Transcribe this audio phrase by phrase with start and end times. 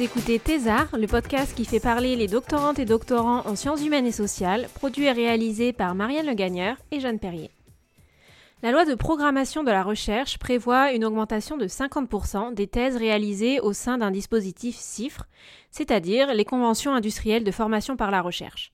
[0.00, 4.12] écoutez Thésard, le podcast qui fait parler les doctorantes et doctorants en sciences humaines et
[4.12, 7.50] sociales, produit et réalisé par Marianne Le Gagneur et Jeanne Perrier.
[8.62, 13.60] La loi de programmation de la recherche prévoit une augmentation de 50% des thèses réalisées
[13.60, 15.26] au sein d'un dispositif CIFRE,
[15.70, 18.72] c'est-à-dire les conventions industrielles de formation par la recherche.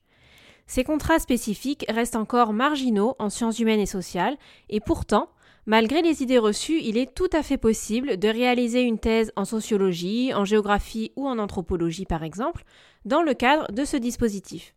[0.65, 4.37] Ces contrats spécifiques restent encore marginaux en sciences humaines et sociales,
[4.69, 5.29] et pourtant,
[5.69, 9.43] Malgré les idées reçues, il est tout à fait possible de réaliser une thèse en
[9.43, 12.63] sociologie, en géographie ou en anthropologie par exemple,
[13.03, 14.73] dans le cadre de ce dispositif.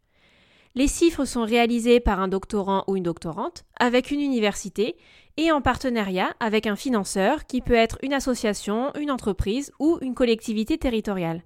[0.74, 4.96] Les chiffres sont réalisés par un doctorant ou une doctorante, avec une université,
[5.36, 10.14] et en partenariat avec un financeur qui peut être une association, une entreprise ou une
[10.14, 11.44] collectivité territoriale.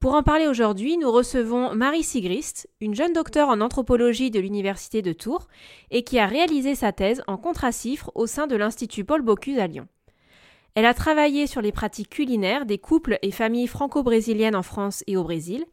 [0.00, 5.02] Pour en parler aujourd'hui, nous recevons Marie Sigrist, une jeune docteure en anthropologie de l'Université
[5.02, 5.48] de Tours
[5.90, 9.66] et qui a réalisé sa thèse en contracifre au sein de l'Institut Paul Bocuse à
[9.66, 9.88] Lyon.
[10.76, 15.16] Elle a travaillé sur les pratiques culinaires des couples et familles franco-brésiliennes en France et
[15.16, 15.64] au Brésil,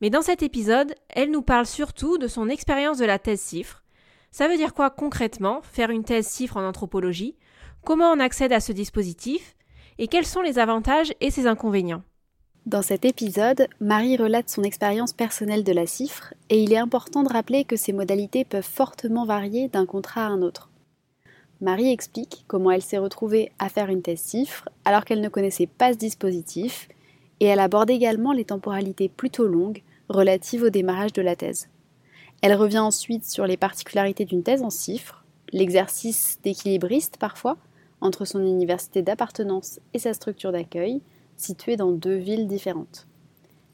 [0.00, 3.82] mais dans cet épisode, elle nous parle surtout de son expérience de la thèse cifre.
[4.30, 7.36] Ça veut dire quoi concrètement, faire une thèse cifre en anthropologie?
[7.84, 9.56] Comment on accède à ce dispositif?
[9.98, 12.04] Et quels sont les avantages et ses inconvénients?
[12.66, 17.22] Dans cet épisode, Marie relate son expérience personnelle de la cifre et il est important
[17.22, 20.70] de rappeler que ces modalités peuvent fortement varier d'un contrat à un autre.
[21.60, 25.66] Marie explique comment elle s'est retrouvée à faire une thèse cifre alors qu'elle ne connaissait
[25.66, 26.88] pas ce dispositif
[27.40, 31.68] et elle aborde également les temporalités plutôt longues relatives au démarrage de la thèse.
[32.40, 37.58] Elle revient ensuite sur les particularités d'une thèse en cifre, l'exercice d'équilibriste parfois
[38.00, 41.02] entre son université d'appartenance et sa structure d'accueil,
[41.36, 43.06] située dans deux villes différentes.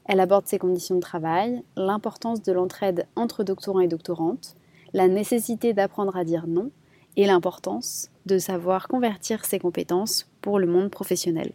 [0.05, 4.55] Elle aborde ses conditions de travail, l'importance de l'entraide entre doctorants et doctorantes,
[4.93, 6.71] la nécessité d'apprendre à dire non
[7.17, 11.51] et l'importance de savoir convertir ses compétences pour le monde professionnel.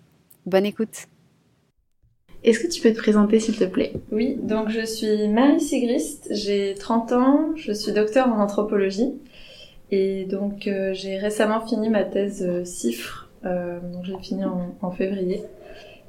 [0.46, 1.06] Bonne écoute
[2.44, 3.94] Est-ce que tu peux te présenter s'il te plaît?
[4.12, 9.14] Oui, donc je suis Marie Sigrist, j'ai 30 ans, je suis docteur en anthropologie
[9.90, 14.74] et donc euh, j'ai récemment fini ma thèse euh, CIFRE, euh, donc j'ai fini en,
[14.82, 15.42] en février.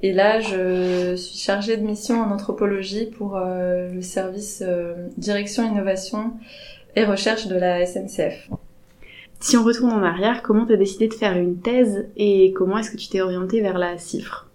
[0.02, 5.68] Et là, je suis chargée de mission en anthropologie pour euh, le service euh, direction,
[5.68, 6.34] innovation
[6.94, 8.48] et recherche de la SNCF.
[9.40, 12.90] Si on retourne en arrière, comment t'as décidé de faire une thèse et comment est-ce
[12.90, 14.48] que tu t'es orientée vers la cifre?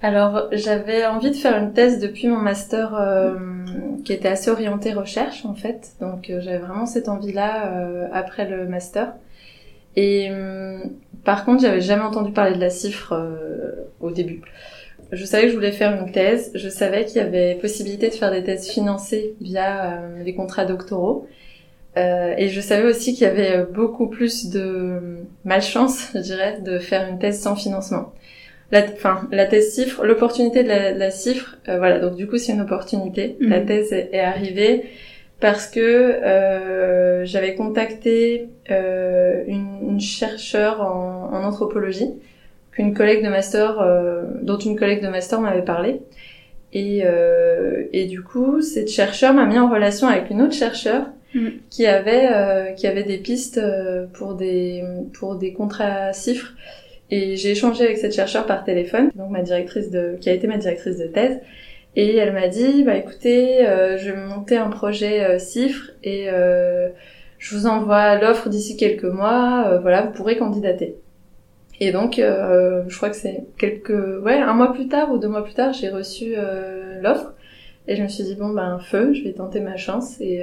[0.00, 3.34] Alors, j'avais envie de faire une thèse depuis mon master euh,
[4.04, 5.92] qui était assez orienté recherche en fait.
[6.00, 9.12] Donc, j'avais vraiment cette envie-là après le master.
[9.96, 10.92] Et hum,
[11.24, 14.42] par contre, j'avais jamais entendu parler de la cifre euh, au début.
[15.12, 16.50] Je savais que je voulais faire une thèse.
[16.54, 20.64] Je savais qu'il y avait possibilité de faire des thèses financées via euh, les contrats
[20.64, 21.28] doctoraux.
[21.96, 26.58] Euh, et je savais aussi qu'il y avait euh, beaucoup plus de malchance, je dirais,
[26.64, 28.12] de faire une thèse sans financement.
[28.70, 31.98] La, enfin, la thèse cifre, l'opportunité de la, de la cifre, euh, voilà.
[31.98, 33.36] Donc du coup, c'est une opportunité.
[33.40, 33.50] Mhm.
[33.50, 34.84] La thèse est, est arrivée
[35.42, 42.10] parce que euh, j'avais contacté euh, une, une chercheure en, en anthropologie
[42.70, 46.00] qu'une collègue de master, euh, dont une collègue de master m'avait parlé.
[46.72, 51.04] Et, euh, et du coup, cette chercheure m'a mis en relation avec une autre chercheure
[51.34, 51.52] Mhm.
[51.70, 54.84] qui avait euh, qui avait des pistes euh, pour des
[55.18, 56.52] pour des contrats cifres.
[57.10, 60.46] Et j'ai échangé avec cette chercheure par téléphone, donc ma directrice de qui a été
[60.46, 61.38] ma directrice de thèse.
[61.94, 66.30] Et elle m'a dit, bah écoutez, euh, je vais monter un projet euh, cifre et
[66.30, 66.88] euh,
[67.38, 69.66] je vous envoie l'offre d'ici quelques mois.
[69.68, 70.96] euh, voilà, vous pourrez candidater.
[71.80, 75.28] Et donc, euh, je crois que c'est quelques, ouais, un mois plus tard ou deux
[75.28, 77.34] mois plus tard, j'ai reçu euh, l'offre
[77.88, 80.36] et je me suis dit bon ben feu, je vais tenter ma chance et,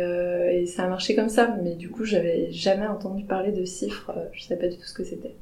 [0.51, 1.55] et ça a marché comme ça.
[1.63, 4.83] Mais du coup, j'avais jamais entendu parler de cifres, euh, je savais pas du tout
[4.85, 5.33] ce que c'était.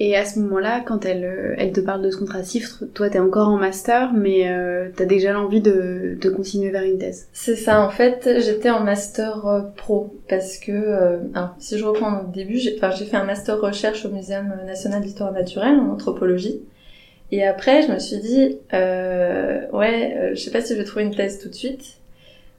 [0.00, 3.10] Et à ce moment-là, quand elle, euh, elle te parle de ce contrat cifre, toi
[3.10, 7.28] t'es encore en master, mais euh, t'as déjà l'envie de, de continuer vers une thèse.
[7.32, 11.84] C'est ça, en fait, j'étais en master euh, pro parce que, euh, alors, si je
[11.84, 16.62] reprends au début, j'ai fait un master recherche au Muséum national d'histoire naturelle en anthropologie.
[17.30, 21.04] Et après, je me suis dit, euh, ouais, je sais pas si je vais trouver
[21.04, 22.01] une thèse tout de suite.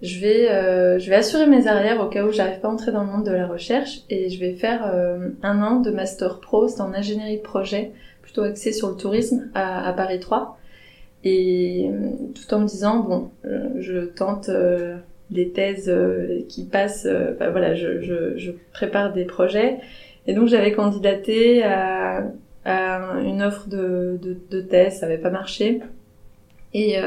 [0.04, 2.92] Je vais, euh, je vais assurer mes arrières au cas où j'arrive pas à entrer
[2.92, 6.42] dans le monde de la recherche et je vais faire euh, un an de master
[6.42, 7.92] pro, c'est en ingénierie de projet,
[8.22, 10.60] plutôt axée sur le tourisme à, à Paris 3.
[11.24, 11.90] Et
[12.36, 13.30] tout en me disant, bon,
[13.80, 14.50] je tente
[15.30, 15.90] des thèses
[16.50, 19.78] qui passent, enfin, voilà, je, je, je, prépare des projets.
[20.28, 22.26] Et donc j'avais candidaté à,
[22.66, 25.80] à, une offre de, de, de thèse, ça n'avait pas marché.
[26.74, 26.98] Et,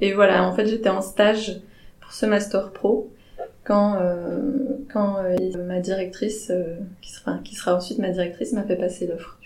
[0.00, 1.60] et voilà, en fait j'étais en stage
[2.10, 3.10] ce master pro
[3.64, 4.40] quand euh,
[4.92, 9.06] quand euh, ma directrice euh, qui sera qui sera ensuite ma directrice m'a fait passer
[9.06, 9.38] l'offre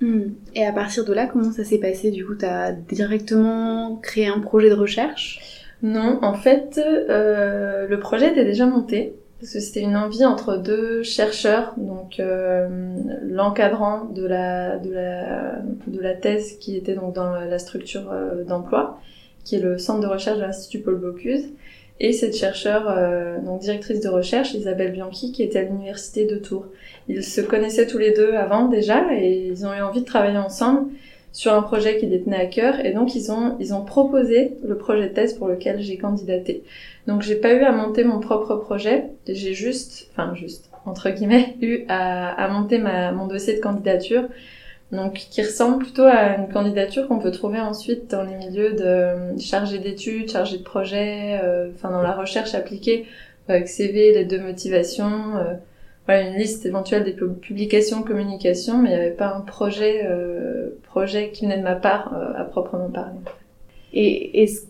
[0.00, 0.30] hmm.
[0.54, 2.10] Et à partir de là, comment ça s'est passé?
[2.10, 5.40] Du coup, tu as directement créé un projet de recherche?
[5.82, 10.56] Non, en fait, euh, le projet était déjà monté parce que c'était une envie entre
[10.56, 12.66] deux chercheurs, donc euh,
[13.22, 18.10] l'encadrant de la de la de la thèse qui était donc dans la structure
[18.46, 18.98] d'emploi,
[19.44, 21.50] qui est le centre de recherche de l'Institut Paul Bocuse,
[21.98, 26.36] et cette chercheure, euh, donc directrice de recherche, Isabelle Bianchi, qui était à l'université de
[26.36, 26.66] Tours.
[27.08, 30.36] Ils se connaissaient tous les deux avant déjà et ils ont eu envie de travailler
[30.36, 30.90] ensemble
[31.32, 34.52] sur un projet qui les tenait à cœur et donc ils ont ils ont proposé
[34.66, 36.62] le projet de thèse pour lequel j'ai candidaté.
[37.06, 41.56] Donc j'ai pas eu à monter mon propre projet, j'ai juste, enfin juste entre guillemets,
[41.60, 44.24] eu à, à monter ma, mon dossier de candidature
[44.92, 49.38] donc qui ressemble plutôt à une candidature qu'on peut trouver ensuite dans les milieux de
[49.40, 53.06] chargé d'études, chargé de projet, euh, enfin dans la recherche appliquée
[53.48, 55.54] avec CV, lettre de motivation, euh,
[56.06, 60.70] voilà une liste éventuelle des publications, communications, mais il n'y avait pas un projet euh,
[60.84, 63.18] projet qui venait de ma part à proprement parler.
[63.92, 64.66] Et est-ce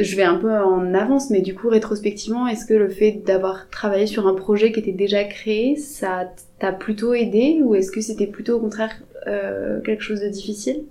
[0.00, 3.68] je vais un peu en avance, mais du coup, rétrospectivement, est-ce que le fait d'avoir
[3.68, 6.30] travaillé sur un projet qui était déjà créé, ça
[6.62, 10.84] t'a plutôt aidé ou est-ce que c'était plutôt au contraire euh, quelque chose de difficile?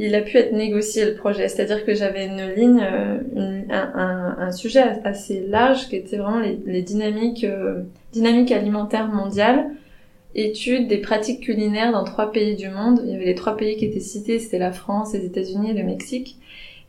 [0.00, 4.82] Il a pu être négocié le projet, c'est-à-dire que j'avais une ligne, euh, un, sujet
[5.04, 7.82] assez large qui était vraiment les, dynamiques, euh,
[8.12, 9.66] dynamiques alimentaires mondiales,
[10.34, 13.00] études des pratiques culinaires dans trois pays du monde.
[13.04, 15.74] Il y avait les trois pays qui étaient cités, c'était la France, les États-Unis et
[15.74, 16.36] le Mexique.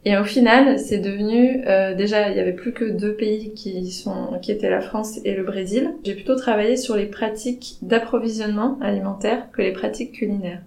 [0.03, 3.91] Et au final, c'est devenu euh, déjà il y avait plus que deux pays qui
[3.91, 5.93] sont qui étaient la France et le Brésil.
[6.03, 10.61] J'ai plutôt travaillé sur les pratiques d'approvisionnement alimentaire que les pratiques culinaires.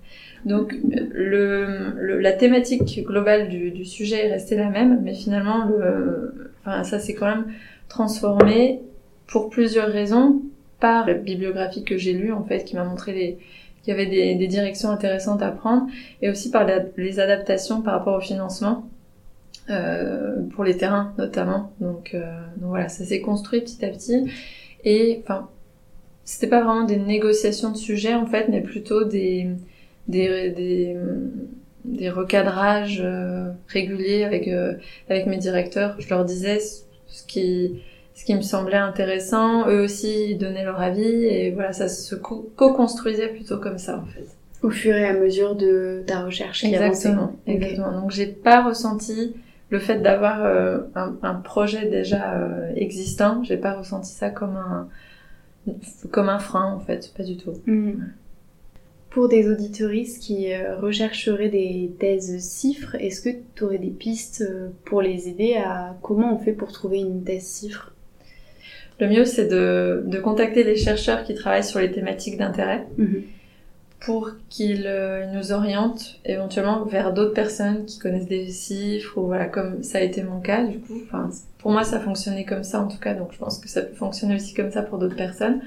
[0.44, 6.52] Donc le, la thématique globale du, du, sujet est restée la même, mais finalement le
[6.60, 7.46] enfin ça s'est quand même
[7.88, 8.82] transformé
[9.26, 10.42] pour plusieurs raisons
[10.78, 13.38] par la bibliographie que j'ai lue en fait qui m'a montré les
[13.82, 15.86] qu'il y avait des, des, directions intéressantes à prendre
[16.22, 16.66] et aussi par
[16.96, 18.88] les adaptations par rapport au financement
[20.54, 21.72] pour les terrains notamment.
[21.80, 22.20] Donc, euh,
[22.56, 24.30] donc voilà, ça s'est construit petit à petit.
[24.84, 25.48] Et enfin,
[26.24, 29.48] c'était pas vraiment des négociations de sujets en fait, mais plutôt des
[30.08, 30.96] des des,
[31.84, 34.74] des recadrages euh, réguliers avec euh,
[35.08, 35.96] avec mes directeurs.
[35.98, 37.82] Je leur disais ce qui
[38.14, 39.68] ce qui me semblait intéressant.
[39.68, 44.06] Eux aussi ils donnaient leur avis et voilà, ça se co-construisait plutôt comme ça en
[44.06, 44.26] fait.
[44.62, 46.64] Au fur et à mesure de ta recherche.
[46.64, 48.00] Exactement, exactement.
[48.00, 49.34] Donc j'ai pas ressenti
[49.70, 54.88] le fait d'avoir euh, un, projet déjà euh, existant, j'ai pas ressenti ça comme un
[56.10, 57.54] comme un frein en fait, pas du tout.
[57.66, 57.92] Mm.
[59.08, 64.44] Pour des auditoristes qui euh, rechercheraient des thèses cifres, est-ce que tu aurais des pistes
[64.84, 67.94] pour les aider à comment on fait pour trouver une thèse cifre
[69.00, 72.86] Le mieux c'est de, de, contacter les chercheurs qui travaillent sur les thématiques d'intérêt.
[72.98, 73.22] Mm-hmm
[74.04, 79.46] pour qu'ils euh, nous orientent éventuellement vers d'autres personnes qui connaissent des chiffres ou voilà
[79.46, 81.00] comme ça a été mon cas du coup.
[81.58, 83.94] Pour moi ça fonctionnait comme ça en tout cas donc je pense que ça peut
[83.94, 85.62] fonctionner aussi comme ça pour d'autres personnes.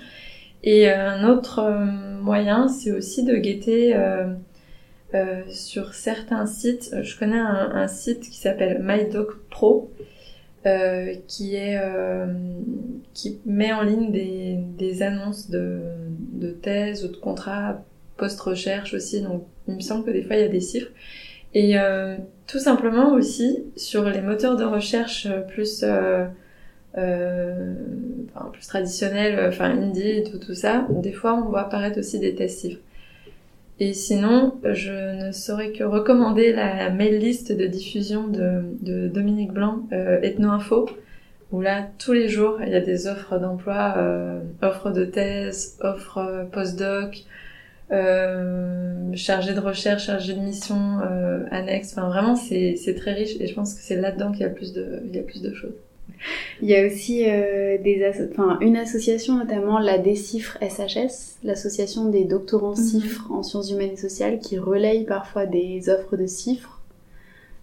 [0.63, 1.86] Et euh, un autre euh,
[2.22, 3.96] moyen c'est aussi de guetter
[5.15, 6.96] euh, sur certains sites.
[7.01, 9.89] Je connais un, site qui s'appelle MyDocPro
[10.67, 11.82] euh, qui est
[13.15, 15.82] qui met en ligne des, des annonces de,
[16.34, 17.82] de thèses ou de contrats
[18.17, 20.91] post-recherche aussi, donc il me semble que des fois il y a des chiffres.
[21.53, 26.25] Et euh, tout simplement aussi sur les moteurs de recherche plus euh,
[26.97, 27.74] euh,
[28.36, 32.36] enfin, plus traditionnels, enfin indie, tout tout ça, des fois on voit apparaître aussi des
[32.36, 32.81] tests chiffres.
[33.79, 39.83] Et sinon, je ne saurais que recommander la mail list de diffusion de, Dominique Blanc,
[39.91, 40.89] euh, Ethno-Info,
[41.51, 45.77] où là, tous les jours, il y a des offres d'emploi, euh, offres de thèse,
[45.81, 47.24] offres post-doc,
[47.91, 51.94] euh, chargé de recherche, chargé de mission euh, annexe.
[51.94, 54.74] Enfin, vraiment, c'est très riche et je pense que c'est là-dedans qu'il y a plus
[54.74, 55.75] de il y a plus de choses.
[56.62, 62.24] Il y a aussi euh, des enfin, une association, notamment la Décifre SHS, l'association des
[62.24, 62.75] doctorants mhm.
[62.75, 66.82] cifres en sciences humaines et sociales, qui relaye parfois des offres de cifres.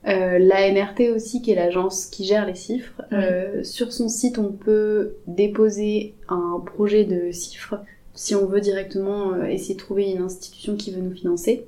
[0.06, 3.00] Euh, la NRT aussi, qui est l'agence qui gère les cifres.
[3.12, 7.76] Euh, sur son site, on peut déposer un projet de cifres
[8.14, 11.66] si on veut directement euh, essayer de trouver une institution qui veut nous financer.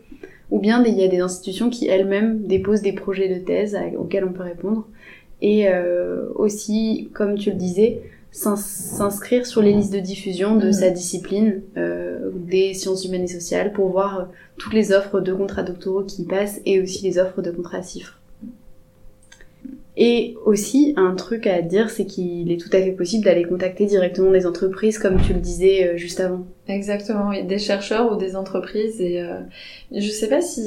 [0.51, 4.25] ou bien il y a des institutions qui elles-mêmes déposent des projets de thèse auxquels
[4.25, 4.87] on peut répondre.
[5.43, 10.73] Et euh, aussi, comme tu le disais, s'inscrire sur les listes de diffusion de mm.
[10.73, 15.63] sa discipline euh, des sciences humaines et sociales pour voir toutes les offres de contrats
[15.63, 18.19] doctoraux qui passent et aussi les offres de contrats CIFRE.
[19.99, 23.87] Et aussi, un truc à dire, c'est qu'il est tout à fait possible d'aller contacter
[23.87, 26.47] directement des entreprises, comme tu le disais euh, juste avant.
[26.69, 27.45] Exactement, oui.
[27.45, 29.01] des chercheurs ou des entreprises.
[29.01, 29.41] Et euh,
[29.91, 30.63] je sais pas si...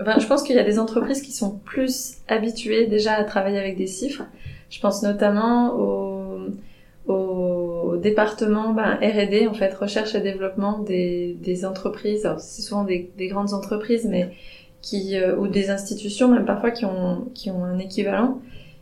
[0.00, 3.58] Enfin, je pense qu'il y a des entreprises qui sont plus habituées déjà à travailler
[3.58, 4.24] avec des chiffres.
[4.68, 6.38] Je pense notamment au,
[7.06, 12.28] au département ben, R&D, en fait, recherche et développement des, des entreprises.
[12.38, 14.30] C'est souvent des, des, grandes entreprises, mais
[14.82, 18.40] qui euh, ou des institutions même parfois qui ont qui ont un équivalent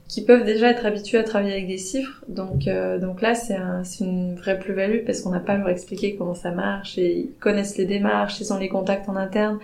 [0.08, 2.24] qui peuvent déjà être habitués à travailler avec des chiffres.
[2.28, 6.16] Donc, euh, donc là, c'est un, une vraie plus-value parce qu'on n'a pas leur expliquer
[6.16, 9.58] comment ça marche et ils connaissent les démarches, ils ont les contacts en interne.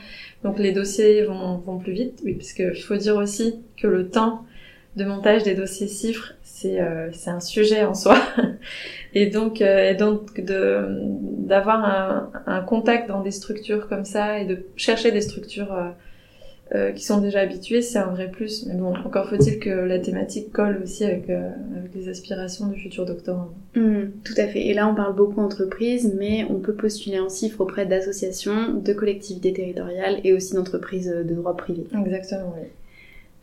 [0.45, 2.21] Donc les dossiers vont, vont plus vite.
[2.25, 4.45] Oui, parce qu'il faut dire aussi que le temps
[4.97, 8.19] de montage des dossiers chiffres, c'est euh, c'est un sujet en soi.
[9.15, 10.87] et donc, euh, et donc de
[11.47, 15.75] d'avoir un, un, contact dans des structures comme ça et de chercher des structures
[16.75, 18.67] euh, qui sont déjà habitués, c'est un vrai plus.
[18.67, 22.81] Mais bon, encore faut-il que la thématique colle aussi avec, euh, avec les aspirations du
[22.81, 23.51] futur doctorant.
[23.75, 24.67] Mmh, tout à fait.
[24.67, 28.93] Et là, on parle beaucoup entreprises, mais on peut postuler en chiffre auprès d'associations, de
[28.93, 31.85] collectivités territoriales et aussi d'entreprises de droit privé.
[31.95, 32.67] Exactement, oui.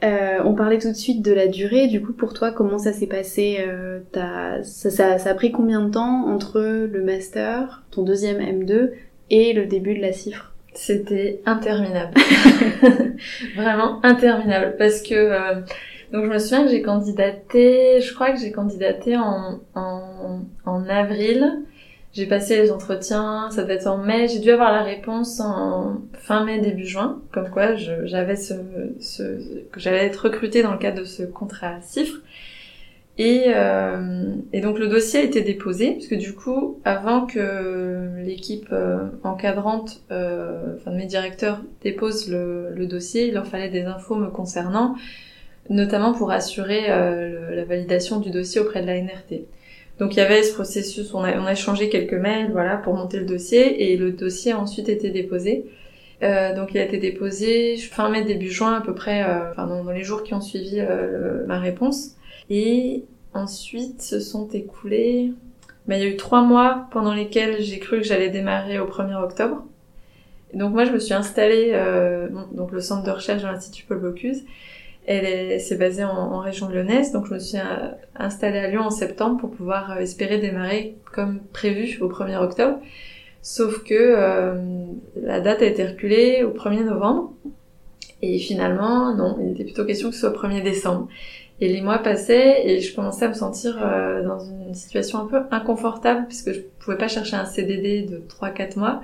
[0.03, 1.87] Euh, on parlait tout de suite de la durée.
[1.87, 5.85] Du coup, pour toi, comment ça s'est passé euh, ça, ça, ça, a pris combien
[5.85, 8.91] de temps entre le master, ton deuxième M2
[9.29, 12.13] et le début de la cifre c'était interminable.
[13.55, 14.75] Vraiment interminable.
[14.77, 15.61] Parce que, euh,
[16.11, 20.89] donc je me souviens que j'ai candidaté, je crois que j'ai candidaté en, en, en
[20.89, 21.63] avril.
[22.13, 24.27] J'ai passé les entretiens, ça devait être en mai.
[24.27, 27.21] J'ai dû avoir la réponse en fin mai, début juin.
[27.31, 28.53] Comme quoi, j'avais ce,
[28.99, 29.23] ce,
[29.71, 32.19] que j'allais être recrutée dans le cadre de ce contrat à CIFRE.
[33.17, 38.21] Et, euh, et, donc le dossier a été déposé, parce que du coup, avant que
[38.23, 44.15] l'équipe euh, encadrante, euh, enfin mes directeurs, dépose le, dossier, il leur fallait des infos
[44.15, 44.95] me concernant,
[45.69, 49.43] notamment pour assurer euh, la validation du dossier auprès de la NRT.
[49.99, 52.95] Donc il y avait ce processus, on a, on a échangé quelques mails, voilà, pour
[52.95, 55.65] monter le dossier, et le dossier a ensuite été déposé.
[56.23, 59.83] Euh, donc il a été déposé fin mai début juin à peu près, enfin dans,
[59.83, 60.81] dans, les jours qui ont suivi
[61.45, 62.15] ma réponse.
[62.49, 65.33] Et ensuite, se sont écoulés...
[65.87, 68.85] Mais il y a eu trois mois pendant lesquels j'ai cru que j'allais démarrer au
[68.85, 69.65] 1er octobre.
[70.53, 73.99] donc moi, je me suis installée, euh, donc le centre de recherche de l'Institut Paul
[73.99, 74.43] Bocuse,
[75.07, 78.83] elle c'est basé en, en, région lyonnaise, donc je me suis euh, installée à Lyon
[78.83, 82.79] en septembre pour pouvoir euh, espérer démarrer comme prévu au 1er octobre.
[83.41, 87.33] Sauf que euh, la date a été reculée au 1er novembre.
[88.21, 91.07] Et finalement, non, il était plutôt question que ce soit au 1er décembre.
[91.61, 95.25] Et les mois passaient et je commençais à me sentir euh, dans une situation un
[95.27, 99.01] peu inconfortable puisque je pouvais pas chercher un CDD de 3-4 mois.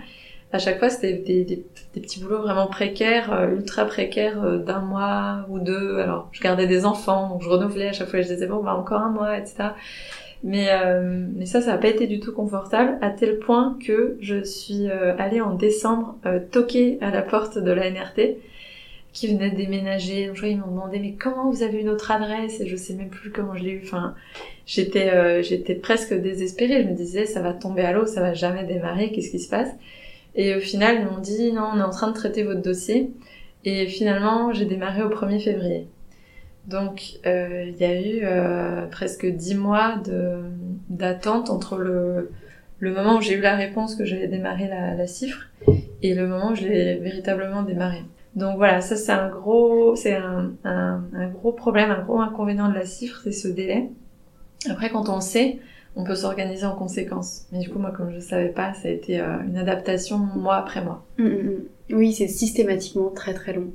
[0.52, 5.46] À chaque fois, c'était des, petits boulots vraiment précaires, euh, ultra précaires, euh, d'un mois
[5.50, 6.00] ou deux.
[6.00, 8.22] Alors, je gardais des enfants, donc je renouvelais à chaque fois.
[8.22, 9.70] Je disais bon, bah encore un mois, etc.
[10.44, 10.70] Mais,
[11.36, 14.88] mais ça, ça n'a pas été du tout confortable, à tel point que je suis
[15.18, 16.16] allée en décembre
[16.52, 18.38] toquer à la porte de la NRT
[19.18, 20.28] qui venaient déménager.
[20.28, 22.62] Donc, ils m'ont demandé, mais comment vous avez eu notre adresse?
[22.62, 23.82] Et je sais même plus comment je l'ai eu.
[23.84, 24.14] Enfin,
[24.68, 26.84] j'étais, euh, j'étais presque désespérée.
[26.84, 29.50] Je me disais, ça va tomber à l'eau, ça va jamais démarrer, qu'est-ce qui se
[29.50, 29.70] passe?
[30.36, 33.10] Et au final, ils m'ont dit, non, on est en train de traiter votre dossier.
[33.66, 35.88] Et finalement, j'ai démarré au 1er février.
[36.68, 40.42] Donc, euh, il y a eu euh, presque dix mois de,
[40.90, 42.30] d'attente entre le,
[42.78, 45.48] le moment où j'ai eu la réponse que j'allais démarrer la, la cifre
[46.04, 48.04] et le moment où je l'ai véritablement démarré.
[48.36, 52.70] Donc voilà, ça c'est un gros, c'est un, un, un, gros problème, un gros inconvénient
[52.70, 53.90] de la cifre, c'est ce délai.
[54.70, 55.60] Après, quand on sait,
[55.96, 57.48] on peut s'organiser en conséquence.
[57.52, 60.58] Mais du coup, moi, comme je savais pas, ça a été euh, une adaptation mois
[60.58, 61.06] après mois.
[61.18, 61.96] Mm, mm, mm.
[61.96, 63.72] Oui, c'est systématiquement très très long.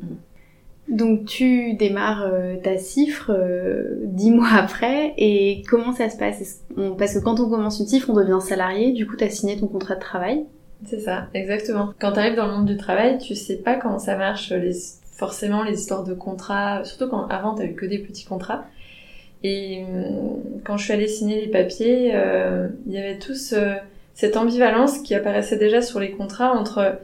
[0.88, 6.64] Donc tu démarres euh, ta cifre euh, dix mois après et comment ça se passe?
[6.99, 9.56] Parce que quand on commence une cifre, on devient salarié, du coup tu as signé
[9.56, 10.44] ton contrat de travail.
[10.86, 11.94] C'est ça, exactement.
[12.00, 14.72] Quand tu arrives dans le monde du travail, tu sais pas comment ça marche, les,
[15.12, 18.64] forcément les histoires de contrats, surtout quand avant eu que des petits contrats.
[19.44, 23.54] Et hum, quand je suis allée signer les papiers, euh, il y avait tous
[24.14, 26.98] cette ambivalence qui apparaissait déjà sur les contrats entre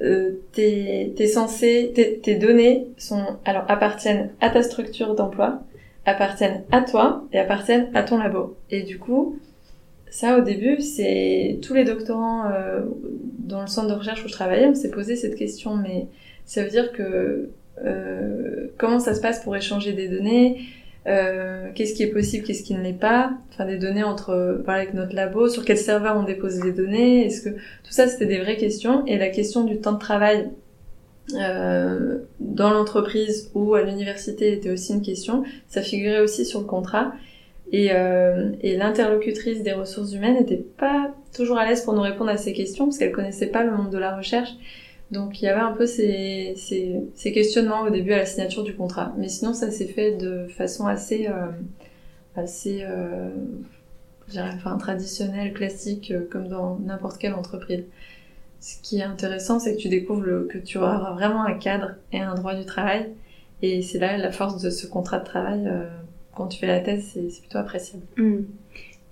[0.00, 5.62] euh, tes, tes données sont alors appartiennent à ta structure d'emploi,
[6.06, 8.56] appartiennent à toi et appartiennent à ton labo.
[8.70, 9.38] Et du coup,
[10.10, 12.80] ça, au début, c'est tous les doctorants euh,
[13.38, 16.06] dans le centre de recherche où je travaillais, on s'est posé cette question, mais
[16.44, 17.50] Ça veut dire que
[17.84, 20.60] euh, comment ça se passe pour échanger des données,
[21.06, 24.80] euh, qu'est-ce qui est possible, qu'est-ce qui ne l'est pas, enfin des données entre voilà,
[24.80, 28.26] avec notre labo, sur quel serveur on dépose les données, est-ce que tout ça c'était
[28.26, 30.50] des vraies questions et la question du temps de travail
[31.34, 36.66] euh, dans l'entreprise ou à l'université était aussi une question, ça figurait aussi sur le
[36.66, 37.12] contrat
[37.72, 42.30] et, euh, et l'interlocutrice des ressources humaines n'était pas toujours à l'aise pour nous répondre
[42.30, 44.50] à ces questions parce qu'elle connaissait pas le monde de la recherche.
[45.10, 48.62] Donc il y avait un peu ces, ces, ces, questionnements au début à la signature
[48.62, 49.14] du contrat.
[49.16, 51.50] Mais sinon ça s'est fait de façon assez, euh,
[52.36, 53.30] assez euh,
[54.36, 57.84] enfin, traditionnelle, classique, euh, comme dans n'importe quelle entreprise.
[58.60, 61.92] Ce qui est intéressant, c'est que tu découvres le, que tu auras vraiment un cadre
[62.12, 63.08] et un droit du travail.
[63.62, 65.70] Et c'est là la force de ce contrat de travail.
[66.38, 68.04] Quand tu fais la thèse, c'est plutôt appréciable.
[68.16, 68.36] Mm.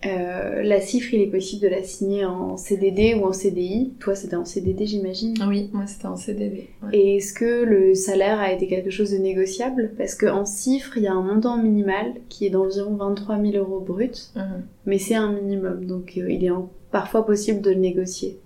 [0.04, 3.92] Euh, la cifre, il est possible de la signer en CDD ou en CDI.
[3.99, 6.68] Toi, c'était en CDD, j'imagine Oui, moi, c'était en CDD.
[6.92, 9.90] Et est-ce que le salaire a été quelque chose de négociable?
[9.99, 13.80] Parce qu'en cifre, il y a un montant minimal qui est d'environ 23 000 euros
[13.80, 14.62] brut, Mhm.
[14.85, 18.38] mais c'est un minimum, donc euh, il est en- parfois possible de le négocier.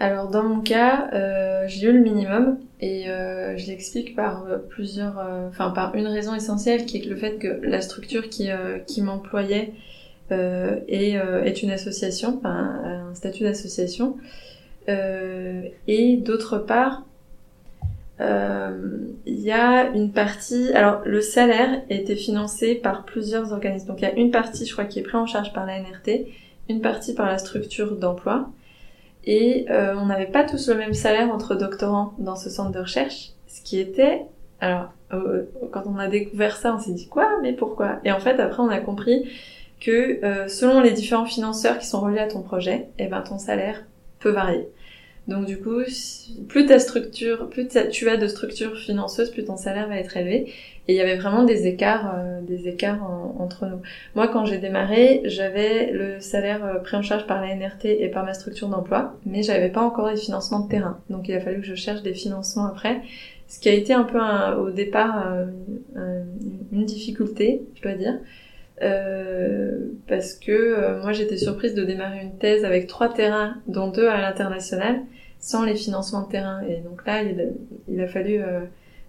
[0.00, 4.58] Alors dans mon cas, euh, j'ai eu le minimum et euh, je l'explique par euh,
[4.58, 8.50] plusieurs, euh, enfin par une raison essentielle qui est le fait que la structure qui,
[8.50, 9.72] euh, qui m'employait
[10.30, 14.16] est, est une association, enfin un statut d'association,
[14.88, 17.04] et d'autre part,
[18.18, 23.86] il y a une partie, alors le salaire était financé par plusieurs organismes.
[23.86, 25.78] Donc il y a une partie, je crois, qui est prise en charge par la
[25.78, 26.26] NRT,
[26.68, 28.50] une partie par la structure d'emploi.
[29.26, 32.80] Et euh, on n'avait pas tous le même salaire entre doctorants dans ce centre de
[32.80, 34.22] recherche, ce qui était...
[34.60, 38.00] Alors, euh, quand on a découvert ça, on s'est dit quoi Mais pourquoi?
[38.04, 39.28] Et en fait, après, on a compris
[39.80, 43.38] que euh, selon les différents financeurs qui sont reliés à ton projet, eh ben, ton
[43.38, 43.84] salaire
[44.20, 44.68] peut varier.
[45.28, 45.80] Donc du coup,
[46.48, 50.52] plus ta structure, plus tu as de structures financeuses, plus ton salaire va être élevé.
[50.88, 53.80] Et il y avait vraiment des écarts, euh, des écarts en- entre nous.
[54.14, 58.08] Moi, quand j'ai démarré, j'avais le salaire euh, pris en charge par la NRT et
[58.08, 60.98] par ma structure d'emploi, mais j'avais pas encore les financements de terrain.
[61.10, 63.00] Donc il a fallu que je cherche des financements après,
[63.48, 65.46] ce qui a été un peu un- au départ euh,
[65.96, 66.22] un-
[66.72, 68.18] une difficulté, je dois dire.
[68.82, 73.88] Euh, parce que euh, moi j'étais surprise de démarrer une thèse avec trois terrains, dont
[73.88, 75.00] deux à l'international,
[75.38, 76.60] sans les financements de terrain.
[76.68, 77.44] Et donc là, il a,
[77.88, 78.60] il a fallu euh,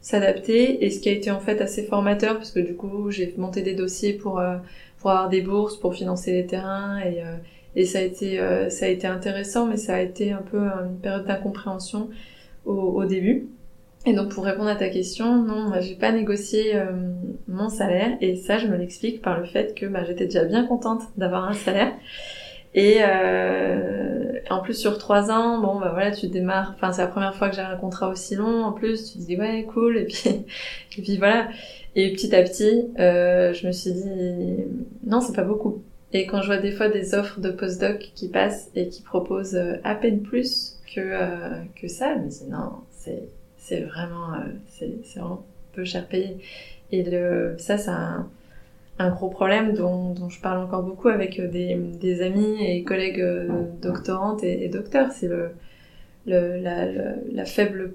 [0.06, 0.86] s'adapter.
[0.86, 3.64] Et ce qui a été en fait assez formateur, parce que du coup, j'ai monté
[3.64, 4.58] des dossiers pour euh,
[5.00, 7.38] pour avoir des bourses, pour financer les terrains, et euh,
[7.76, 10.60] et ça a été euh, ça a été intéressant, mais ça a été un peu
[10.60, 12.10] une période d'incompréhension
[12.66, 13.48] au, début.
[14.06, 16.74] Et donc pour répondre à ta question, non, j'ai pas négocié
[17.48, 20.66] mon salaire et ça je me l'explique par le fait que bah, j'étais déjà bien
[20.66, 21.94] contente d'avoir un salaire
[22.76, 27.08] et euh, en plus sur trois ans, bon bah voilà tu démarres, enfin c'est la
[27.08, 29.98] première fois que j'ai un contrat aussi long en plus, tu te dis ouais cool
[29.98, 30.30] et puis
[30.98, 31.48] et puis voilà
[31.96, 34.66] et petit à petit euh, je me suis dit
[35.08, 35.82] non c'est pas beaucoup
[36.14, 39.56] et quand je vois des fois des offres de postdoc qui passent et qui proposent
[39.56, 43.24] euh, à peine plus que euh, que ça, je me dis non c'est
[43.66, 46.38] c'est vraiment, euh, c'est c'est vraiment peu cher payé.
[46.92, 48.30] Et le, ça, c'est un,
[48.98, 52.84] un gros problème dont, dont je parle encore beaucoup avec euh, des, des amis et
[52.84, 53.48] collègues euh,
[53.82, 55.12] doctorantes et, docteurs.
[55.12, 55.50] C'est le,
[56.26, 56.86] le, la,
[57.32, 57.94] la, faible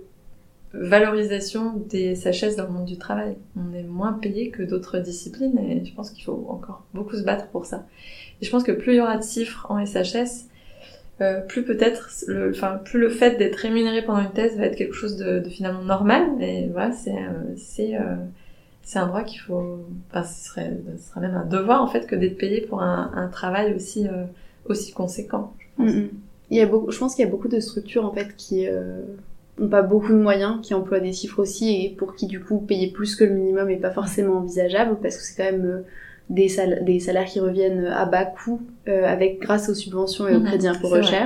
[0.72, 3.36] valorisation des SHS dans le monde du travail.
[3.56, 7.22] On est moins payé que d'autres disciplines et je pense qu'il faut encore beaucoup se
[7.22, 7.86] battre pour ça.
[8.40, 10.50] Et je pense que plus il y aura de chiffres en SHS,
[11.20, 14.76] euh, plus peut-être, le, enfin, plus le fait d'être rémunéré pendant une thèse va être
[14.76, 16.24] quelque chose de, de finalement normal.
[16.40, 17.14] Et voilà, c'est,
[17.94, 18.14] euh,
[18.82, 22.06] c'est, un droit qu'il faut, enfin, ce serait, ce serait même un devoir en fait
[22.06, 24.24] que d'être payé pour un, un travail aussi, euh,
[24.66, 25.54] aussi conséquent.
[25.58, 25.92] Je pense.
[25.92, 26.10] Mm, mm.
[26.50, 28.66] Il y a beaucoup, je pense qu'il y a beaucoup de structures en fait qui
[28.68, 29.02] euh,
[29.60, 32.58] ont pas beaucoup de moyens, qui emploient des chiffres aussi et pour qui du coup
[32.60, 35.82] payer plus que le minimum est pas forcément envisageable parce que c'est quand même euh,
[36.28, 40.34] des, sal- des salaires qui reviennent à bas coût euh, avec grâce aux subventions et
[40.36, 41.24] au Mhm, crédit impôt c'est vrai.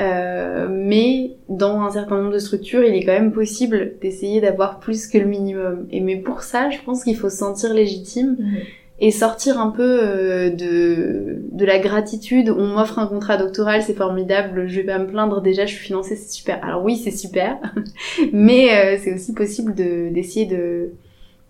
[0.00, 4.78] Euh, mais dans un certain nombre de structures, il est quand même possible d'essayer d'avoir
[4.78, 5.86] plus que le minimum.
[5.90, 8.58] Et mais pour ça, je pense qu'il faut se sentir légitime Mhm.
[9.00, 12.50] et sortir un peu euh, de, de la gratitude.
[12.50, 15.86] On m'offre un contrat doctoral, c'est formidable, je vais pas me plaindre, déjà je suis
[15.86, 16.64] financée, c'est super.
[16.64, 17.58] Alors oui, c'est super,
[18.32, 20.90] mais euh, c'est aussi possible de d'essayer de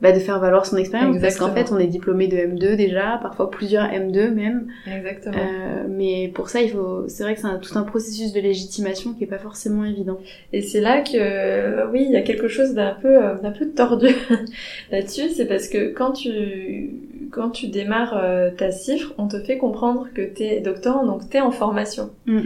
[0.00, 1.78] bah, de faire valoir son expérience parce qu'en Exactement.
[1.78, 4.68] fait on est diplômé de M2 déjà, parfois plusieurs M2 même.
[4.86, 5.34] Exactement.
[5.36, 8.40] Euh, mais pour ça, il faut, c'est vrai que c'est un- tout un processus de
[8.40, 10.18] légitimation qui est pas forcément évident.
[10.52, 13.50] Et c'est là que, euh, oui, il y a quelque chose d'un peu, euh, d'un
[13.50, 14.06] peu tordu
[14.92, 15.30] là-dessus.
[15.30, 16.90] C'est parce que quand tu,
[17.32, 21.40] quand tu démarres euh, ta cifre, on te fait comprendre que t'es doctorant, donc t'es
[21.40, 22.10] en formation.
[22.26, 22.40] Mm.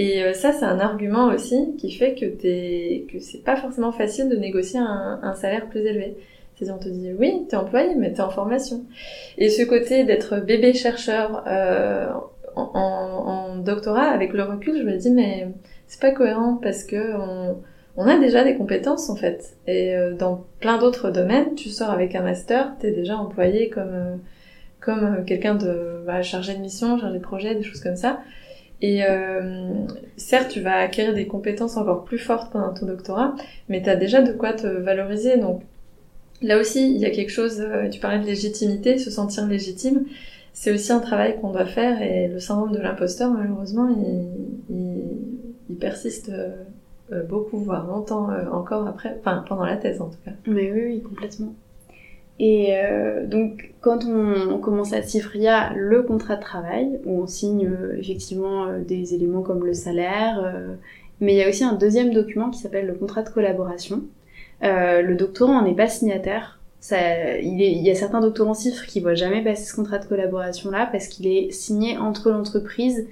[0.00, 4.28] Et ça, c'est un argument aussi qui fait que t'es, que c'est pas forcément facile
[4.28, 6.14] de négocier un, un salaire plus élevé.
[6.70, 8.84] On te dit, oui, t'es employé, mais t'es en formation.
[9.36, 12.08] Et ce côté d'être bébé chercheur euh,
[12.56, 15.48] en, doctorat, avec le recul, je me dis, mais
[15.86, 17.14] c'est pas cohérent parce que
[17.96, 19.56] on, a déjà des compétences en fait.
[19.66, 24.18] Et euh, dans plein d'autres domaines, tu sors avec un master, t'es déjà employé comme
[24.88, 28.20] euh, quelqu'un de bah, chargé de mission, chargé de projet, des choses comme ça.
[28.80, 29.02] Et
[30.16, 33.34] certes, tu vas acquérir des compétences encore plus fortes pendant ton doctorat,
[33.68, 35.36] mais tu as déjà de quoi te valoriser.
[35.36, 35.62] Donc
[36.42, 40.04] là aussi, il y a quelque chose, tu parlais de légitimité, se sentir légitime,
[40.52, 45.02] c'est aussi un travail qu'on doit faire et le syndrome de l'imposteur, malheureusement, il, il,
[45.70, 46.32] il persiste
[47.28, 50.32] beaucoup, voire longtemps encore après, enfin pendant la thèse en tout cas.
[50.46, 51.54] Mais oui, complètement.
[52.38, 57.00] Et euh, donc, quand on, commence à cifre, il y a le contrat de travail,
[57.04, 60.74] où on signe euh, effectivement euh, des éléments comme le salaire, euh,
[61.20, 64.02] mais il y a aussi un deuxième document qui s'appelle le contrat de collaboration.
[64.62, 66.58] Le doctorant n'est pas signataire.
[66.80, 69.98] Ça, il, est, il, y a certains doctorants cifres qui voient jamais passer ce contrat
[69.98, 73.06] de collaboration-là parce qu'il est signé entre l'entreprise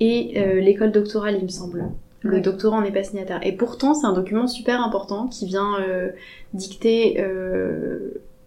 [0.00, 1.86] et l'école doctorale, il me semble.
[2.20, 2.40] Le ouais.
[2.40, 3.40] doctorant n'est pas signataire.
[3.42, 5.78] Et pourtant, c'est un document super important qui vient
[6.54, 7.20] dicter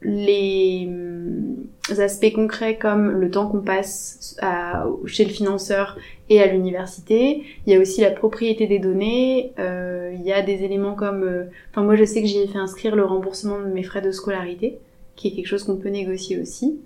[0.02, 0.90] les
[2.00, 5.98] aspects concrets comme le temps qu'on passe à, chez le financeur
[6.30, 7.44] et à l'université.
[7.66, 9.54] Il y a aussi la propriété des données.
[9.60, 11.24] Euh, il y a des éléments comme...
[11.24, 14.12] Euh, enfin, moi, je sais que j'ai fait inscrire le remboursement de mes frais de
[14.12, 14.80] scolarité,
[15.16, 16.80] qui est quelque chose qu'on peut négocier aussi.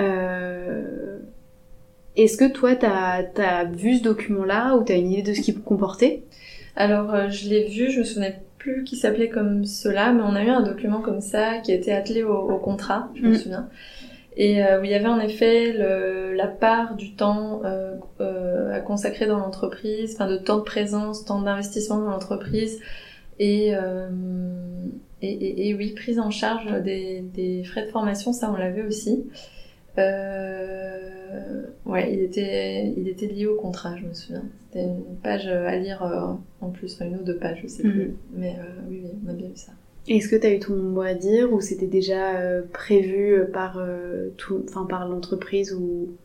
[0.00, 1.18] Euh...
[2.14, 5.58] Est-ce que toi, t'as as vu ce document-là ou t'as une idée de ce qu'il
[5.60, 6.22] comportait
[6.76, 10.34] Alors, euh, je l'ai vu, je me souvenais plus qui s'appelait comme cela, mais on
[10.34, 13.32] a eu un document comme ça qui a été attelé au, au contrat, je me
[13.32, 13.36] mm.
[13.36, 13.68] souviens.
[14.36, 18.72] Et euh, où il y avait en effet le, la part du temps euh, euh,
[18.72, 22.80] à consacrer dans l'entreprise, enfin de temps de présence, temps d'investissement dans l'entreprise,
[23.38, 24.08] et, euh,
[25.20, 28.84] et, et, et, oui, prise en charge des, des frais de formation, ça on l'avait
[28.84, 29.24] aussi.
[29.98, 34.44] Euh, ouais, il était, il était lié au contrat, je me souviens.
[34.66, 37.82] C'était une page à lire euh, en plus, enfin une ou deux pages, je sais
[37.82, 38.08] plus.
[38.08, 38.38] Mm -hmm.
[38.38, 39.72] Mais euh, oui, oui, on a bien vu ça.
[40.08, 43.78] Est-ce que tu as eu ton mot à dire ou c'était déjà euh, prévu par,
[44.36, 46.16] tout, enfin, par l'entreprise ou,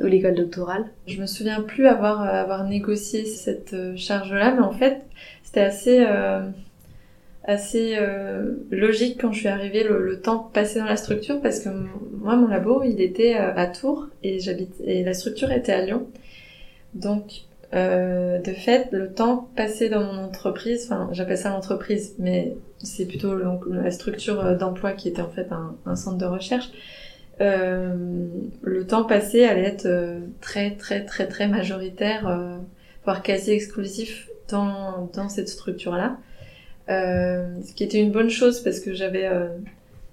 [0.00, 0.84] ou l'école doctorale?
[1.06, 4.96] Je me souviens plus avoir, avoir négocié cette charge-là, mais en fait,
[5.44, 6.04] c'était assez
[7.44, 11.60] assez euh, logique quand je suis arrivée le, le, temps passé dans la structure parce
[11.60, 11.70] que
[12.20, 15.84] moi mon labo il était euh, à Tours et j'habite et la structure était à
[15.84, 16.06] Lyon.
[16.94, 22.54] Donc euh, de fait le temps passé dans mon entreprise enfin j'appelle ça l'entreprise mais
[22.76, 26.26] c'est plutôt donc, la structure euh, d'emploi qui était en fait un, un centre de
[26.26, 26.70] recherche
[27.40, 28.26] euh,
[28.60, 29.88] le temps passé allait être
[30.42, 32.58] très très très très majoritaire
[33.04, 36.18] voire quasi exclusif dans dans cette structure là
[37.62, 39.48] ce qui était une bonne chose parce que j'avais euh,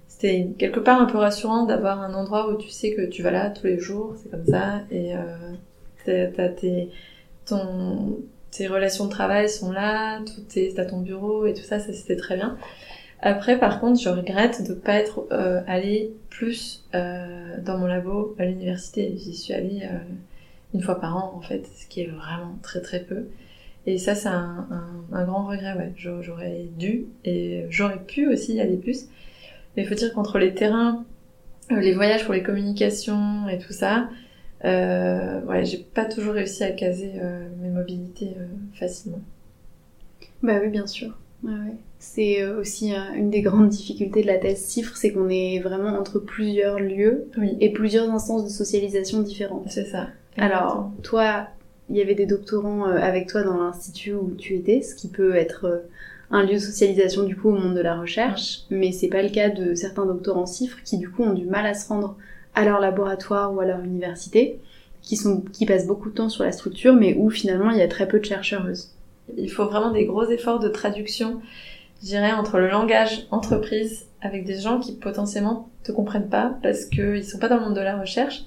[0.07, 3.31] c'était quelque part un peu rassurant d'avoir un endroit où tu sais que tu vas
[3.31, 6.89] là tous les jours, c'est comme ça, et euh, t'as tes,
[7.45, 8.19] ton,
[8.51, 10.19] tes relations de travail sont là,
[10.75, 12.57] t'as ton bureau et tout ça, ça c'était très bien.
[13.21, 18.35] Après, par contre, je regrette de pas être euh, allée plus euh, dans mon labo
[18.39, 19.13] à l'université.
[19.17, 19.97] J'y suis allée euh,
[20.73, 23.25] une fois par an, en fait, ce qui est vraiment très très peu.
[23.89, 25.93] Et ça, c'est un, un, un, grand regret, ouais.
[25.97, 29.07] J'aurais dû et j'aurais pu aussi y aller plus.
[29.75, 31.05] Mais il faut dire qu'entre les terrains,
[31.71, 34.09] euh, les voyages pour les communications et tout ça,
[34.63, 39.21] euh, ouais, j'ai pas toujours réussi à caser euh, mes mobilités euh, facilement.
[40.43, 41.17] Bah oui, bien sûr.
[41.41, 41.75] Ouais, ouais.
[41.97, 46.19] C'est aussi une des grandes difficultés de la thèse CIFRE, c'est qu'on est vraiment entre
[46.19, 47.57] plusieurs lieux oui.
[47.59, 49.65] et plusieurs instances de socialisation différentes.
[49.67, 50.09] C'est ça.
[50.37, 51.47] Alors, toi,
[51.89, 55.07] il y avait des doctorants euh, avec toi dans l'institut où tu étais, ce qui
[55.07, 55.77] peut être euh,
[56.31, 59.29] un lieu de socialisation du coup au monde de la recherche, mais c'est pas le
[59.29, 62.17] cas de certains doctorants cifres qui du coup ont du mal à se rendre
[62.53, 64.59] à leur laboratoire ou à leur université,
[65.01, 67.81] qui sont qui passent beaucoup de temps sur la structure, mais où finalement il y
[67.81, 68.91] a très peu de chercheuses.
[69.37, 71.41] Il faut vraiment des gros efforts de traduction,
[72.01, 76.85] je dirais, entre le langage entreprise avec des gens qui potentiellement te comprennent pas parce
[76.85, 78.43] qu'ils sont pas dans le monde de la recherche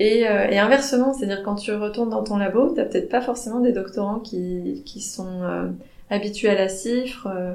[0.00, 3.60] et, euh, et inversement, c'est-à-dire quand tu retournes dans ton labo, t'as peut-être pas forcément
[3.60, 5.68] des doctorants qui, qui sont euh,
[6.08, 7.52] habitués à la cifre, euh,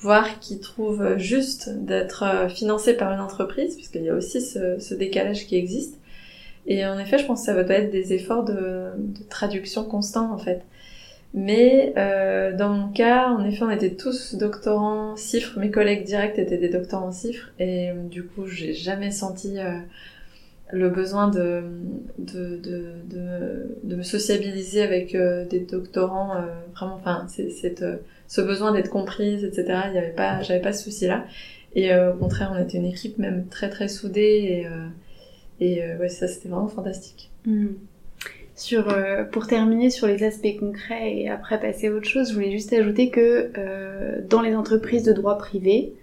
[0.00, 4.80] voire qui trouvent juste d'être euh, financés par une entreprise, puisqu'il y a aussi ce,
[4.80, 6.00] ce, décalage qui existe.
[6.66, 10.32] Et en effet, je pense que ça va être des efforts de, de traduction constants
[10.32, 10.62] en fait.
[11.32, 15.60] Mais euh, dans mon cas, en effet, on était tous doctorants cifres.
[15.60, 19.58] Mes collègues directs étaient des doctorants cifres, et du coup, j'ai jamais senti
[20.74, 21.62] le besoin de,
[22.18, 28.72] de, de, de, me sociabiliser avec euh, des doctorants, euh, vraiment, enfin, euh, ce besoin
[28.72, 29.64] d'être comprise, etc.
[29.88, 31.24] Il y avait pas, j'avais pas ce souci-là.
[31.76, 34.64] Et au contraire, on était une équipe même très très soudée
[35.60, 37.30] et, et ouais, ça c'était vraiment fantastique.
[37.46, 37.66] Mmh.
[38.54, 38.96] Sur,
[39.32, 42.72] pour terminer sur les aspects concrets et après passer à autre chose, je voulais juste
[42.72, 43.50] ajouter que
[44.30, 45.94] dans les entreprises de droit privé,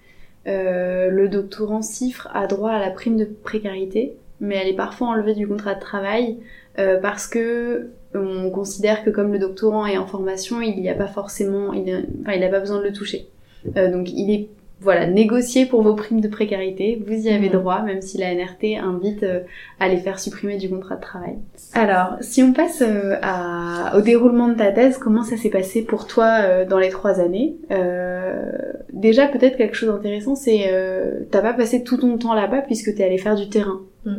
[0.46, 5.34] le doctorant CIFRE a droit à la prime de précarité, mais elle est parfois enlevée
[5.34, 6.38] du contrat de travail
[7.02, 11.08] parce que on considère que comme le doctorant est en formation, il n'y a pas
[11.08, 13.28] forcément, il enfin, il n'a pas besoin de le toucher.
[13.76, 14.50] donc il est
[14.82, 17.54] voilà, négociez pour vos primes de précarité, vous y avez mhm.
[17.54, 19.42] droit, même si la NRT invite euh,
[19.80, 21.36] à les faire supprimer du contrat de travail.
[21.74, 25.84] Alors, si on passe euh, à, au déroulement de ta thèse, comment ça s'est passé
[25.84, 27.56] pour toi euh, dans les trois années?
[28.92, 30.70] Déjà, peut-être quelque chose d'intéressant, c'est
[31.32, 33.82] t'as pas passé tout ton temps là-bas puisque t'es allé faire du terrain.
[34.06, 34.18] Mm.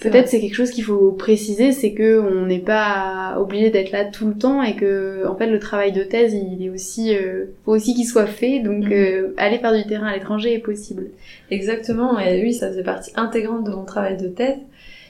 [0.00, 4.04] Peut-être c'est quelque chose qu'il faut préciser, c'est que on n'est pas obligé d'être là
[4.04, 7.54] tout le temps et que en fait le travail de thèse il est aussi euh,
[7.64, 8.92] faut aussi qu'il soit fait donc mhm.
[8.92, 11.10] euh, aller faire du terrain à l'étranger est possible.
[11.50, 14.56] Exactement et oui ça faisait partie intégrante de mon travail de thèse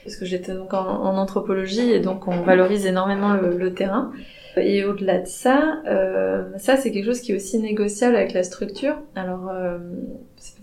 [0.03, 4.11] parce que j'étais donc en, anthropologie et donc on valorise énormément le terrain.
[4.57, 8.43] Et au-delà de ça, euh, ça c'est quelque chose qui est aussi négociable avec la
[8.43, 8.97] structure.
[9.15, 9.79] Alors euh,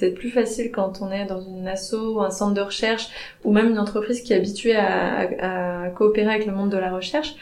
[0.01, 3.09] peut-être plus facile quand on est dans une asso ou un centre de recherche
[3.45, 7.35] ou même une entreprise qui est habituée à, coopérer avec le monde de la recherche.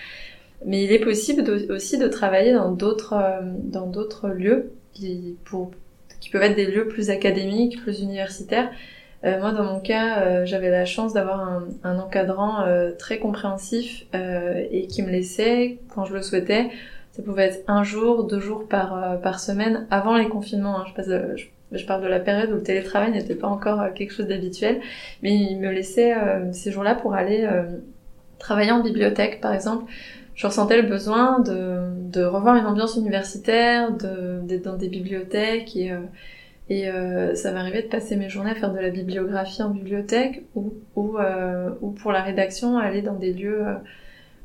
[0.64, 5.70] Mais il est possible aussi de travailler dans d'autres euh, dans d'autres lieux qui pour
[6.20, 8.68] qui peuvent être des lieux plus académiques, plus universitaires.
[9.24, 12.64] Euh, moi, dans mon cas, euh, j'avais la chance d'avoir un, encadrant
[12.98, 16.70] très compréhensif et qui me laissait, quand je le souhaitais,
[17.12, 20.80] ça pouvait être un jour, deux jours par, semaine, avant les confinements.
[20.80, 20.84] Hein.
[20.88, 21.08] Je, passe
[21.86, 24.80] parle de la période où le télétravail n'était pas encore quelque chose d'habituel,
[25.22, 26.14] mais il me laissait
[26.52, 27.48] ces jours-là pour aller
[28.38, 29.90] travailler en bibliothèque, par exemple.
[30.34, 35.92] Je ressentais le besoin de, de revoir une ambiance universitaire, d'être dans des bibliothèques et
[36.70, 40.42] et euh, ça m'arrivait de passer mes journées à faire de la bibliographie en bibliothèque
[40.54, 43.74] ou, ou, euh, ou pour la rédaction, aller dans des lieux euh,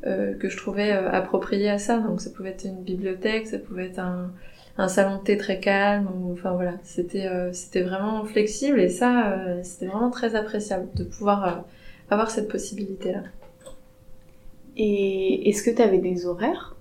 [0.05, 1.97] euh que je trouvais euh, appropriés à ça.
[1.99, 4.31] Donc ça pouvait être une bibliothèque, ça pouvait être un,
[4.77, 6.09] un salon de thé très calme.
[6.15, 11.03] Ou, enfin voilà, c'était euh, c'était vraiment flexible et ça, c'était vraiment très appréciable de
[11.03, 11.65] pouvoir
[12.09, 13.23] avoir cette possibilité-là.
[14.75, 16.75] Et est-ce que tu avais des horaires?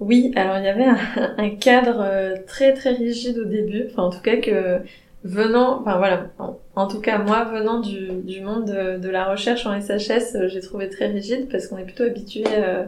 [0.00, 0.84] Oui, alors il y avait
[1.38, 4.80] un, cadre euh, très très rigide au début, enfin en tout cas que
[5.22, 6.26] venant, enfin voilà,
[6.74, 10.60] en, tout cas moi venant du, du monde de, la recherche en SHS, euh, j'ai
[10.60, 12.84] trouvé très rigide parce qu'on est plutôt habitué euh,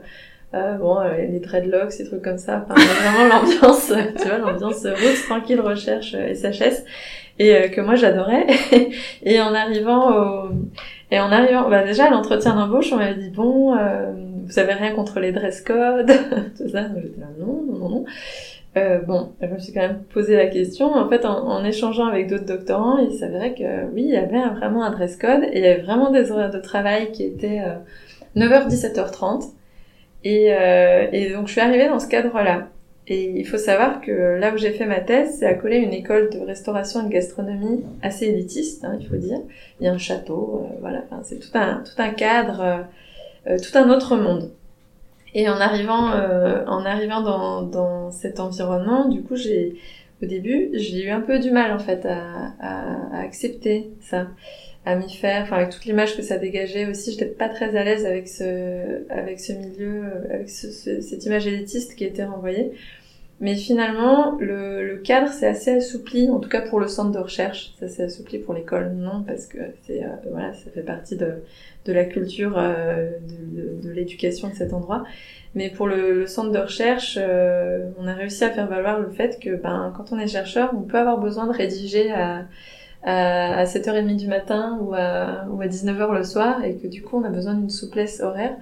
[0.54, 5.22] euh, bon, les dreadlocks, ces trucs comme ça, enfin vraiment l'ambiance, tu vois, l'ambiance route
[5.28, 6.84] tranquille recherche SHS
[7.38, 8.46] et que moi j'adorais
[9.22, 10.50] et en arrivant au
[11.10, 13.76] et en arrivant, bah déjà à l'entretien d'embauche, on m'avait dit bon
[14.46, 16.10] vous avez rien contre les dress codes,
[16.56, 16.86] tout ça.
[16.96, 18.04] J'étais là, non, non, non.
[18.76, 20.94] Euh, bon, je me suis quand même posé la question.
[20.94, 24.84] En fait, en, échangeant avec d'autres doctorants, il s'avérait que oui, il y avait vraiment
[24.84, 27.62] un dress code et il y avait vraiment des horaires de travail qui étaient
[28.36, 29.52] 9h, 17h30.
[30.26, 32.66] Et, euh, et donc, je suis arrivée dans ce cadre-là.
[33.06, 35.92] Et il faut savoir que là où j'ai fait ma thèse, c'est à coller une
[35.92, 39.38] école de restauration et de gastronomie assez élitiste, hein, il faut dire.
[39.78, 42.86] Il y a un château, euh, voilà, c'est tout un, tout un cadre
[43.46, 44.50] euh, tout un autre monde.
[45.32, 46.10] Et en arrivant,
[46.66, 49.76] en arrivant dans, dans cet environnement, du coup, j'ai,
[50.22, 54.28] au début, j'ai eu un peu du mal en fait à accepter ça,
[54.86, 57.82] à m'y faire, enfin avec toute l'image que ça dégageait aussi, j'étais pas très à
[57.82, 62.72] l'aise avec ce, avec ce milieu, avec ce, cette image élitiste qui était renvoyée.
[63.40, 67.18] Mais finalement, le, le cadre s'est assez assoupli, en tout cas pour le centre de
[67.18, 67.74] recherche.
[67.78, 71.42] Ça s'est assoupli pour l'école, non, parce que c'est euh, voilà, ça fait partie de,
[71.84, 75.04] de la culture, euh, de, de, l'éducation de cet endroit.
[75.54, 79.10] Mais pour le, le centre de recherche, euh, on a réussi à faire valoir le
[79.10, 82.46] fait que ben, quand on est chercheur, on peut avoir besoin de rédiger à,
[83.06, 87.02] à, à 7h30 du matin ou à, ou à 19h le soir et que du
[87.02, 88.56] coup on a besoin d'une souplesse horaire.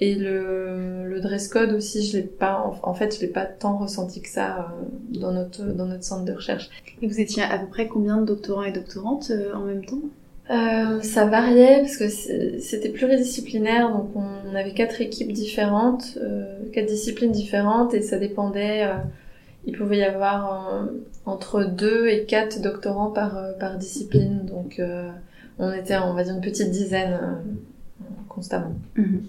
[0.00, 3.78] Et le, le dress code aussi, je l'ai pas, en, fait, je l'ai pas tant
[3.78, 6.68] ressenti que ça euh, dans notre dans notre centre de recherche.
[7.00, 10.02] Et vous étiez à peu près combien de doctorants et doctorantes en même temps?
[10.50, 16.86] Euh, ça variait parce que c'était pluridisciplinaire, donc on avait quatre équipes différentes, euh, quatre
[16.86, 18.90] disciplines différentes, et ça dépendait.
[19.64, 20.86] Euh, il pouvait y avoir euh,
[21.26, 24.80] entre deux et quatre doctorants par euh, par discipline, donc
[25.58, 27.18] on était, on va dire, une petite dizaine
[28.28, 28.74] constamment.
[28.96, 29.22] Mhm.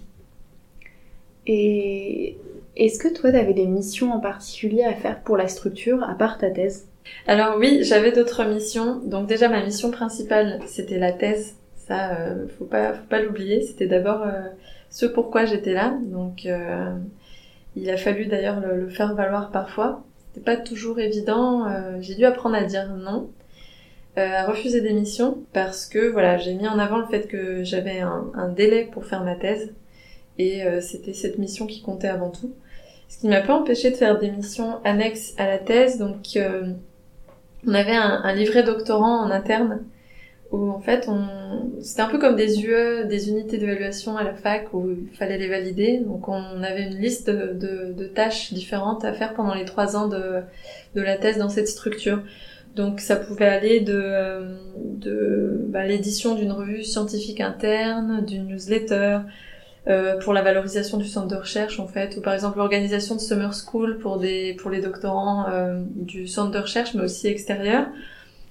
[1.46, 2.36] Et
[2.74, 6.14] est-ce que toi, tu avais des missions en particulier à faire pour la structure, à
[6.14, 6.86] part ta thèse?
[7.26, 9.00] Alors oui, j'avais d'autres missions.
[9.04, 11.54] Donc déjà ma mission principale, c'était la thèse.
[11.86, 13.62] Ça, euh, faut pas, faut pas l'oublier.
[13.62, 14.42] C'était d'abord euh,
[14.90, 15.96] ce pourquoi j'étais là.
[16.02, 16.92] Donc, euh,
[17.76, 20.02] il a fallu d'ailleurs le, le faire valoir parfois.
[20.44, 21.66] Pas toujours évident.
[21.68, 23.30] euh, j'ai dû apprendre à dire non,
[24.18, 27.64] euh, à refuser des missions parce que voilà, j'ai mis en avant le fait que
[27.64, 29.72] j'avais un, délai pour faire ma thèse
[30.38, 32.52] et euh, c'était cette mission qui comptait avant tout.
[33.08, 35.98] Ce qui m'a pas empêché de faire des missions annexes à la thèse.
[35.98, 36.36] Donc,
[37.66, 39.84] on avait un livret doctorant en interne
[40.52, 41.26] où en fait on
[41.80, 45.38] c'était un peu comme des UE, des unités d'évaluation à la fac où il fallait
[45.38, 45.98] les valider.
[45.98, 50.08] Donc on avait une liste de, de, tâches différentes à faire pendant les trois ans
[50.08, 50.40] de,
[50.94, 52.22] de la thèse dans cette structure.
[52.74, 59.20] Donc ça pouvait aller de, euh, de bah, l'édition d'une revue scientifique interne, d'une newsletter,
[59.88, 63.20] euh, pour la valorisation du centre de recherche en fait, ou par exemple l'organisation de
[63.20, 67.86] summer school pour des pour les doctorants euh, du centre de recherche, mais aussi extérieur.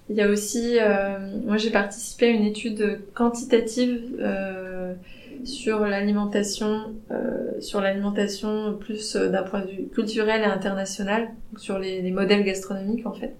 [0.09, 4.93] Il y a aussi, euh, moi j'ai participé à une étude quantitative euh,
[5.43, 12.01] sur l'alimentation, euh, sur l'alimentation plus d'un point de vue culturel et international, sur les,
[12.01, 13.35] les modèles gastronomiques en fait.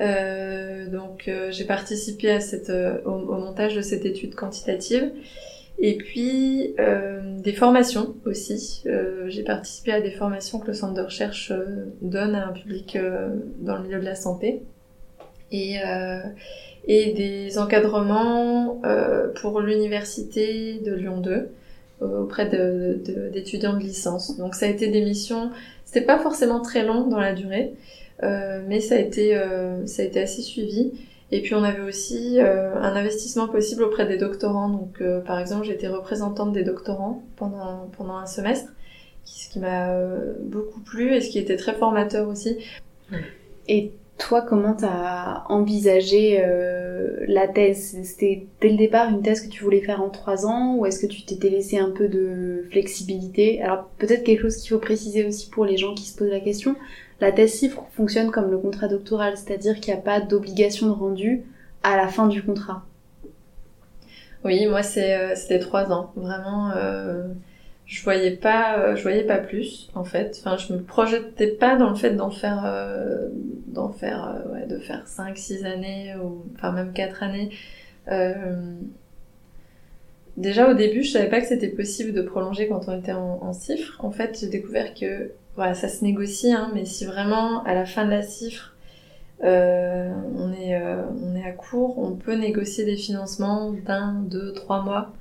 [0.00, 5.12] Euh, donc euh, j'ai participé à cette, euh, au, au montage de cette étude quantitative.
[5.78, 6.76] Et puis
[7.38, 8.84] des formations aussi.
[9.26, 11.52] J'ai participé à des formations que le centre de recherche
[12.02, 12.96] donne à un public
[13.58, 14.62] dans le milieu de la santé.
[15.52, 16.20] Et, euh,
[16.88, 21.48] et des encadrements euh, pour l'université de Lyon 2
[22.02, 24.36] euh, auprès de- de- d'étudiants de, licence.
[24.38, 25.50] Donc ça a été des missions,
[25.84, 27.72] c'était pas forcément très long dans la durée,
[28.24, 30.92] euh, mais ça a été euh, ça a été assez suivi.
[31.30, 34.68] Et puis on avait aussi euh, un investissement possible auprès des doctorants.
[34.68, 38.70] Donc par exemple, j'étais représentante des doctorants pendant pendant un semestre,
[39.24, 39.94] qui- ce qui m'a
[40.40, 42.58] beaucoup plu et ce qui était très formateur aussi.
[43.68, 47.98] Et toi, comment t'as envisagé euh, la thèse?
[48.04, 51.00] C'était dès le départ une thèse que tu voulais faire en trois ans ou est-ce
[51.00, 53.60] que tu t'étais laissé un peu de flexibilité?
[53.62, 56.40] Alors peut-être quelque chose qu'il faut préciser aussi pour les gens qui se posent la
[56.40, 56.76] question.
[57.20, 60.92] La thèse CIFRE fonctionne comme le contrat doctoral, c'est-à-dire qu'il n'y a pas d'obligation de
[60.92, 61.42] rendu
[61.82, 62.84] à la fin du contrat.
[64.44, 66.12] Oui, moi c'est euh, c'était trois ans.
[66.16, 67.28] Vraiment, euh,
[67.86, 70.40] je voyais pas, euh, je voyais pas plus en fait.
[70.40, 73.28] Enfin, je me projetais pas dans le fait d'en faire, euh,
[73.66, 77.50] d'en faire, euh, ouais, de faire cinq, six années ou enfin même quatre années.
[80.38, 83.40] Déjà au début, je savais pas que c'était possible de prolonger quand on était en,
[83.42, 84.02] en cifre.
[84.02, 87.84] En fait, j'ai découvert que voilà, ça se négocie, hein, mais si vraiment à la
[87.84, 88.74] fin de la cifre
[89.42, 95.12] on, est, on est à court, on peut négocier des financements d'un, deux, trois mois.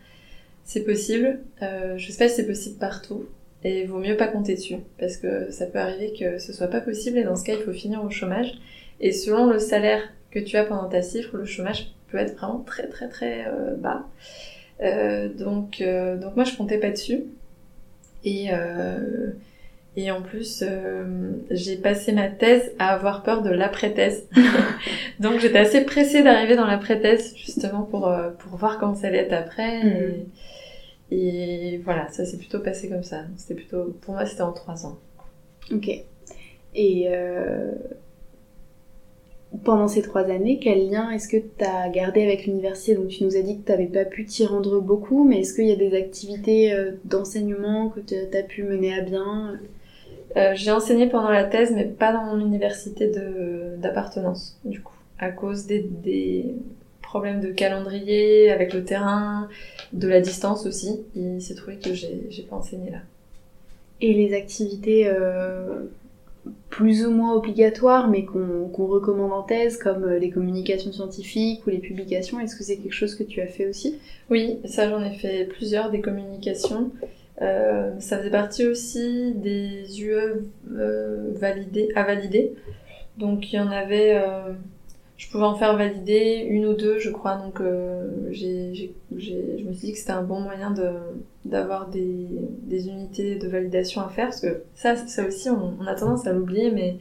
[0.64, 1.40] C'est possible.
[1.62, 3.26] Euh, je sais pas si c'est possible partout.
[3.64, 4.78] Et il vaut mieux pas compter dessus.
[5.00, 7.64] Parce que ça peut arriver que ce soit pas possible et dans ce cas, il
[7.64, 8.54] faut finir au chômage.
[9.00, 12.60] Et selon le salaire que tu as pendant ta cifre, le chômage peut être vraiment
[12.60, 14.08] très très très euh, bas.
[14.82, 17.24] Euh, donc, euh, donc moi je comptais pas dessus.
[18.24, 19.32] Et, euh,
[19.98, 24.26] et en plus, euh, j'ai passé ma thèse à avoir peur de l'après-thèse.
[25.20, 29.20] Donc j'étais assez pressée d'arriver dans l'après-thèse, justement, pour, euh, pour voir comment ça allait
[29.20, 29.84] être après.
[29.84, 30.26] Mhm.
[31.12, 33.24] Et, et voilà, ça s'est plutôt passé comme ça.
[33.36, 34.98] C'était plutôt, pour moi, c'était en trois ans.
[35.74, 35.90] Ok.
[36.74, 37.74] Et euh,
[39.66, 42.96] pendant ces trois années, quel lien est-ce que tu as gardé avec l'université?
[42.96, 45.54] Donc tu nous as dit que tu n'avais pas pu t'y rendre beaucoup, mais est-ce
[45.54, 46.74] qu'il y a des activités
[47.04, 49.60] d'enseignement que tu as pu mener à bien?
[50.38, 54.96] Euh, j'ai enseigné pendant la thèse, mais pas dans mon université de- d'appartenance, du coup,
[55.20, 56.56] à cause des, des
[57.02, 59.50] problèmes de calendrier avec le terrain,
[59.94, 61.02] de la distance aussi.
[61.16, 63.00] Il s'est trouvé que j'ai j'ai pas enseigné là.
[64.00, 65.82] Et les activités euh,
[66.70, 71.68] plus ou moins obligatoires, mais qu'on qu'on recommande en thèse, comme euh, les communications scientifiques
[71.68, 73.98] ou les publications, est-ce que c'est quelque chose que tu as fait aussi?
[74.30, 76.92] Oui, ça j'en ai fait plusieurs des communications.
[77.42, 80.46] Euh, ça faisait partie aussi des UE
[80.78, 81.34] euh,
[81.96, 82.54] à valider.
[83.18, 84.54] Donc il y en avait, euh,
[85.18, 87.36] je pouvais en faire valider une ou deux, je crois.
[87.38, 90.74] Donc euh, je me suis dit que c'était un bon moyen
[91.46, 92.28] d'avoir des,
[92.70, 94.28] unités de validation à faire.
[94.28, 96.98] Parce que ça, ça aussi, on, a tendance à l'oublier, mais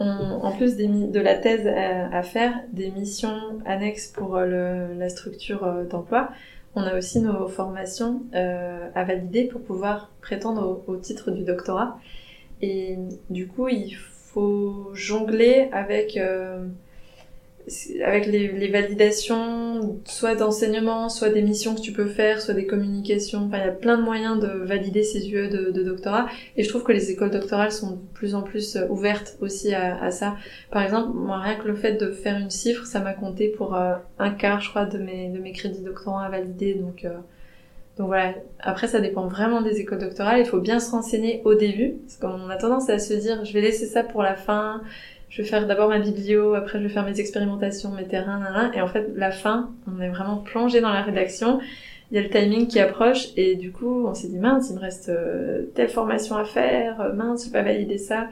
[0.00, 6.30] en plus de la thèse à, faire, des missions annexes pour la structure d'emploi,
[6.78, 11.98] on a aussi nos formations euh, à valider pour pouvoir prétendre au, titre du doctorat.
[12.62, 12.96] Et
[13.30, 16.66] du coup, il faut jongler avec euh,
[18.04, 23.46] avec les, validations, soit d'enseignement, soit des missions que tu peux faire, soit des communications.
[23.46, 26.26] Enfin, il y a plein de moyens de valider ces UE de, doctorat.
[26.56, 29.74] Et je trouve que les écoles doctorales sont de plus en plus euh, ouvertes aussi
[29.74, 30.36] à, ça.
[30.70, 33.74] Par exemple, moi, rien que le fait de faire une chiffre, ça m'a compté pour
[33.74, 36.74] euh, un quart, je crois, de mes, de mes crédits doctorants à valider.
[36.74, 37.10] Donc, euh,
[37.98, 38.34] donc voilà.
[38.60, 40.40] Après, ça dépend vraiment des écoles doctorales.
[40.40, 41.96] Il faut bien se renseigner au début.
[42.06, 44.80] Parce qu'on a tendance à se dire, je vais laisser ça pour la fin
[45.28, 48.70] je vais faire d'abord ma biblio, après je vais faire mes expérimentations, mes terrains, nan,
[48.74, 51.60] et en fait la fin, on est vraiment plongé dans la rédaction.
[52.10, 54.76] Il y a le timing qui approche et du coup on s'est dit mince, il
[54.76, 58.28] me reste euh, telle formation à faire, euh, mince, j'ai pas validé ça.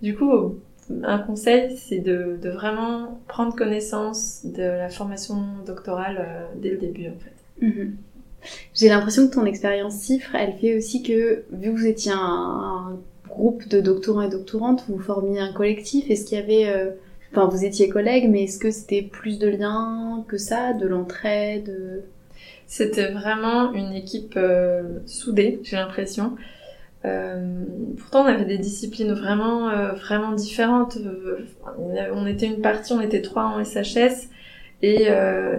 [0.00, 0.58] Du coup,
[1.02, 5.36] un conseil, c'est de, de, vraiment prendre connaissance de la formation
[5.66, 7.66] doctorale euh, dès le début en fait.
[7.66, 7.96] Mhm.
[8.72, 12.96] J'ai l'impression que ton expérience CIFRE, elle fait aussi que, vu que vous étiez un
[13.28, 16.68] groupe de doctorants et doctorantes, vous formiez un collectif Est-ce qu'il y avait...
[16.68, 16.90] Euh,
[17.32, 22.04] enfin, vous étiez collègues, mais est-ce que c'était plus de liens que ça, de l'entraide
[22.66, 26.36] C'était vraiment une équipe euh, soudée, j'ai l'impression.
[27.04, 27.64] Euh,
[27.96, 30.98] pourtant, on avait des disciplines vraiment, euh, vraiment différentes.
[31.78, 34.28] on était une partie, on était trois en SHS.
[34.80, 35.08] Et,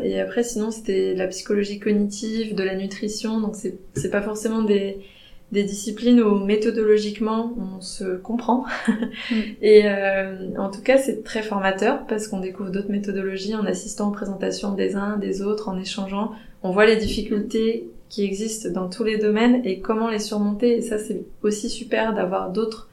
[0.04, 3.42] et après, sinon, c'était la psychologie cognitive, de la nutrition.
[3.42, 4.98] Donc, c'est pas forcément des,
[5.52, 8.66] des disciplines où méthodologiquement on se comprend.
[9.32, 9.36] Mm.
[9.62, 14.10] Et euh, en tout cas, c'est très formateur parce qu'on découvre d'autres méthodologies en assistant
[14.10, 16.32] aux présentations des uns, des autres, en échangeant.
[16.64, 20.78] On voit les difficultés qui existent dans tous les domaines et comment les surmonter.
[20.78, 22.90] Et ça, c'est aussi super d'avoir d'autres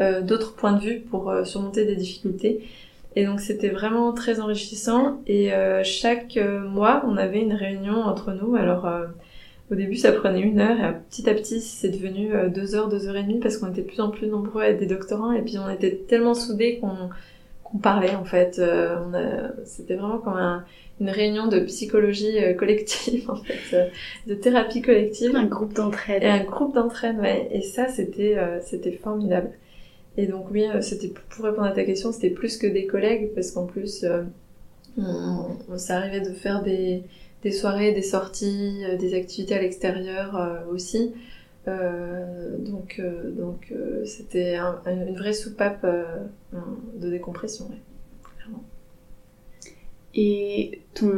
[0.00, 2.66] euh, d'autres points de vue pour euh, surmonter des difficultés.
[3.14, 5.20] Et donc c'était vraiment très enrichissant.
[5.26, 8.56] Et euh, chaque mois, on avait une réunion entre nous.
[8.56, 8.88] Alors
[9.72, 12.88] au début, ça prenait une heure et petit à petit, c'est devenu euh, deux heures,
[12.88, 14.86] deux heures et demie parce qu'on était de plus en plus nombreux à être des
[14.86, 18.58] doctorants et puis on était tellement soudés qu'on parlait en fait.
[18.58, 20.62] Euh, c'était vraiment comme
[21.00, 23.90] une réunion de psychologie euh, collective en fait,
[24.26, 25.34] de thérapie collective.
[25.34, 26.22] Un groupe d'entraide.
[26.22, 27.48] Et un groupe d'entraide, ouais.
[27.50, 29.52] Et ça, c'était c'était formidable.
[30.18, 33.52] Et donc oui, c'était pour répondre à ta question, c'était plus que des collègues parce
[33.52, 34.04] qu'en plus,
[34.98, 37.04] on, on s'arrivait de faire des
[37.42, 41.12] des soirées, des sorties, euh, des activités à l'extérieur euh, aussi.
[41.68, 43.02] Euh, donc,
[44.04, 45.86] c'était une vraie soupape
[46.96, 47.70] de décompression.
[50.14, 51.10] Et ton,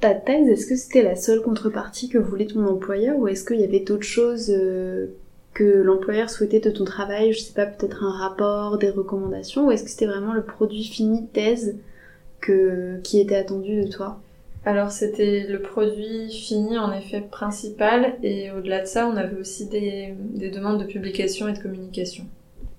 [0.00, 3.60] ta thèse, est-ce que c'était la seule contrepartie que voulait ton employeur ou est-ce qu'il
[3.60, 4.52] y avait d'autres choses
[5.54, 7.32] que l'employeur souhaitait de ton travail?
[7.32, 10.84] Je sais pas, peut-être un rapport, des recommandations ou est-ce que c'était vraiment le produit
[10.84, 11.76] fini thèse
[12.40, 14.20] qui était attendu de toi?
[14.64, 19.68] Alors c'était le produit fini en effet principal et au-delà de ça on avait aussi
[19.68, 22.24] des, des, demandes de publication et de communication.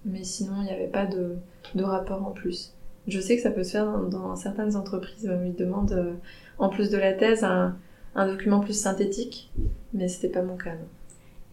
[0.03, 1.35] Mais sinon il n'y avait pas de,
[1.75, 2.73] de, rapport en plus.
[3.07, 6.13] Je sais que ça peut se faire dans, certaines entreprises où ils demandent euh,
[6.57, 7.77] en plus de la thèse un,
[8.15, 9.51] un document plus synthétique,
[9.93, 10.71] mais c'était pas mon cas.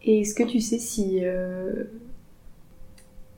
[0.03, 1.83] Et est-ce que tu sais si euh,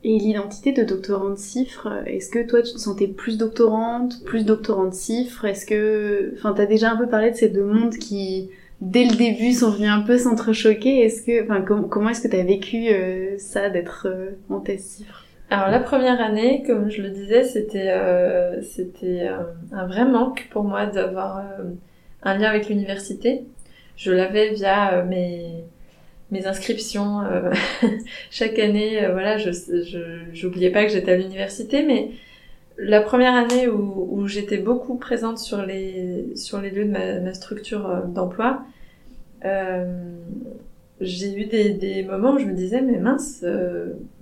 [0.07, 4.93] et l'identité de doctorante cifre, est-ce que toi tu te sentais plus doctorante, plus doctorante
[4.93, 8.51] cifre Est-ce que, enfin, t'as déjà un peu parlé de ces deux mondes qui,
[8.81, 10.99] dès le début, sont venus un peu s'entrechoquer.
[10.99, 15.25] Est-ce que, enfin, comment est-ce que t'as vécu euh, ça d'être euh, en thèse cifre
[15.49, 19.27] Alors la première année, comme je le disais, c'était euh, c'était
[19.71, 21.41] un vrai manque pour moi d'avoir
[22.21, 23.47] un lien avec l'université.
[23.97, 25.63] Je l'avais via mes
[26.31, 27.51] mes inscriptions euh,
[28.31, 29.03] chaque année.
[29.03, 29.51] Euh, voilà, je
[30.33, 32.11] j'oubliais pas que j'étais à l'université, mais
[32.77, 37.19] la première année où, où j'étais beaucoup présente sur les sur les lieux de ma,
[37.19, 38.63] ma structure euh, d'emploi,
[41.01, 43.45] j'ai eu des, des moments où je me disais mais mince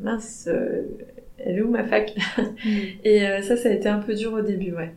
[0.01, 0.49] mince
[1.37, 2.69] elle est où ma fac mm.
[3.05, 4.91] Et ça, ça a été un peu dur au début, ouais.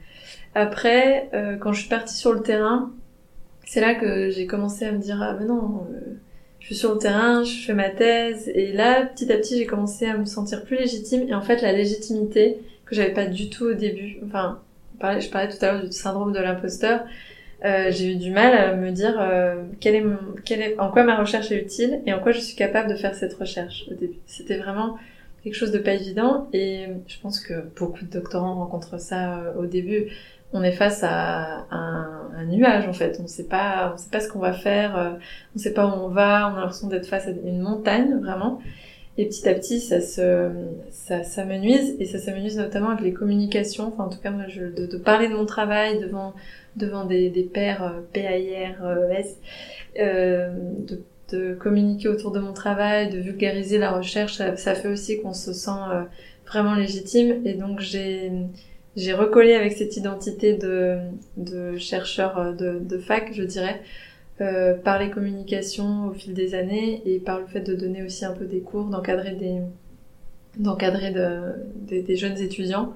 [0.57, 1.31] Après,
[1.61, 2.93] quand je suis partie sur le terrain,
[3.67, 5.87] c'est là que j'ai commencé à me dire ah mais non
[6.67, 9.67] je suis sur le terrain, je fais ma thèse, et là, petit à petit, j'ai
[9.67, 11.29] commencé à me sentir plus légitime.
[11.29, 14.59] Et en fait, la légitimité que j'avais pas du tout au début, enfin,
[15.01, 17.05] je parlais tout à l'heure du syndrome de l'imposteur,
[17.65, 20.91] euh, j'ai eu du mal à me dire euh, quel est, mon, quel est, en
[20.91, 23.85] quoi ma recherche est utile et en quoi je suis capable de faire cette recherche
[23.89, 24.19] au début.
[24.27, 24.99] C'était vraiment
[25.45, 29.55] quelque chose de pas évident et je pense que beaucoup de doctorants rencontrent ça euh,
[29.61, 30.07] au début
[30.53, 33.19] on est face à un, nuage en fait.
[33.23, 35.11] On sait pas, on sait pas ce qu'on va faire, euh,
[35.55, 36.51] on sait pas où on va.
[36.51, 38.61] On a l'impression d'être face à une montagne vraiment.
[39.19, 40.51] Et petit à petit, ça se,
[40.91, 43.89] ça, ça nuise et ça s'amenuise notamment avec les communications.
[43.89, 46.35] Enfin, en tout cas, moi, je, de, parler de mon travail devant
[46.77, 49.23] devant des, des pairs euh, PAIR, euh,
[49.99, 50.51] euh,
[50.87, 55.23] de, de communiquer autour de mon travail, de vulgariser la recherche, ça, ça fait aussi
[55.23, 55.71] qu'on se sent
[56.47, 57.47] vraiment légitime.
[57.47, 58.31] Et donc j'ai
[58.97, 60.99] j'ai recollé avec cette identité de,
[61.37, 63.83] de chercheur de, de fac, je dirais,
[64.41, 68.25] euh, par les communications au fil des années et par le fait de donner aussi
[68.25, 69.61] un peu des cours, d'encadrer des
[70.59, 72.95] d'encadrer de, des jeunes étudiants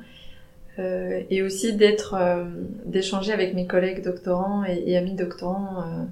[0.78, 2.44] euh, et aussi d'être euh,
[2.86, 6.04] d'échanger avec mes collègues doctorants et, et amis doctorants euh,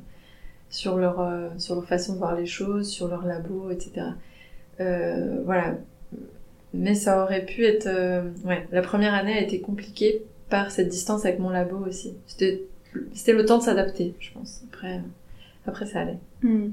[0.68, 1.26] sur leur
[1.59, 4.09] sur leur façon de voir les choses, sur leur labo, etc.
[4.78, 5.76] voilà.
[6.75, 7.89] Mais ça aurait pu être
[8.45, 12.14] ouais, la première année a été compliquée par cette distance avec mon labo aussi.
[12.27, 14.62] C'était le temps de s'adapter, je pense.
[14.71, 15.01] Après,
[15.66, 16.19] après ça allait.
[16.43, 16.71] Hmm.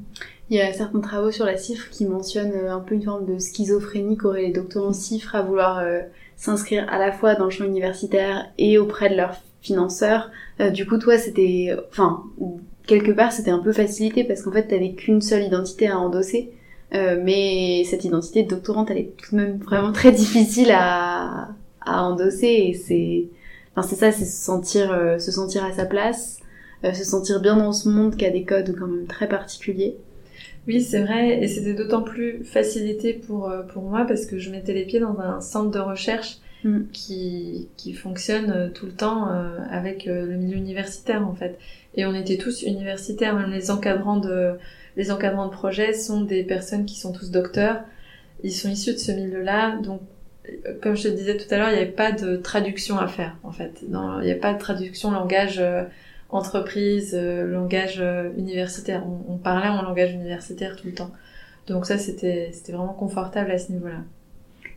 [0.50, 3.26] Il y a certains travaux sur la cifre qui mentionnent euh, un peu une forme
[3.26, 6.02] de schizophrénie qu'auraient les doctorants cifre à vouloir euh,
[6.38, 10.30] s'inscrire à la fois dans le champ universitaire et auprès de leurs financeurs.
[10.60, 12.24] Euh, du coup, toi, c'était, enfin,
[12.86, 16.52] quelque part, c'était un peu facilité parce qu'en fait, t'avais qu'une seule identité à endosser.
[16.92, 21.50] Mais cette identité de doctorante, elle est tout de même vraiment très difficile à,
[21.82, 23.26] à endosser et c'est,
[23.76, 26.40] enfin, c'est ça, c'est se sentir, se sentir à sa place,
[26.84, 29.98] se sentir bien dans ce monde qui a des codes quand même très particuliers.
[30.68, 34.50] Oui, c'est vrai, et c'était d'autant plus facilité pour, euh, pour moi parce que je
[34.50, 36.86] mettais les pieds dans un centre de recherche mm.
[36.92, 41.60] qui, qui fonctionne euh, tout le temps euh, avec le milieu universitaire en fait.
[41.94, 44.54] Et on était tous universitaires, même les encadrants de,
[44.98, 47.82] les encadrants de projets sont des personnes qui sont tous docteurs,
[48.44, 50.02] ils sont issus de ce milieu-là, donc
[50.82, 53.36] comme je te disais tout à l'heure, il n'y avait pas de traduction à faire
[53.44, 53.82] en fait.
[53.82, 53.90] il
[54.24, 55.62] n'y a pas de traduction langage
[56.30, 59.04] entreprise, euh, langage euh, universitaire.
[59.28, 61.12] On, parlait en langage universitaire tout le temps.
[61.68, 64.02] Donc ça, c'était vraiment confortable à ce niveau-là.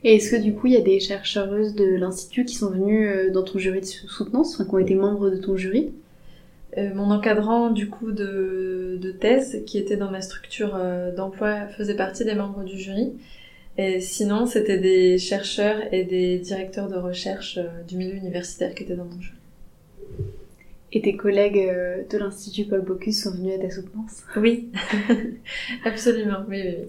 [0.05, 3.09] Et est-ce que du coup, il y a des chercheuses de l'Institut qui sont venues
[3.09, 5.93] euh, dans ton jury de soutenance, enfin, qui ont été membres de ton jury?
[6.77, 10.79] Mon encadrant du coup de, de, thèse, qui était dans ma structure
[11.16, 13.14] d'emploi, faisait partie des membres du jury.
[13.79, 17.59] Et sinon, c'était des chercheurs et des directeurs de recherche
[17.89, 19.39] du milieu universitaire qui étaient dans mon jury.
[20.93, 24.23] Et tes collègues euh, de l'Institut Paul Bocuse sont venus à ta soutenance?
[24.37, 24.71] Oui,
[25.85, 26.89] absolument, oui, oui,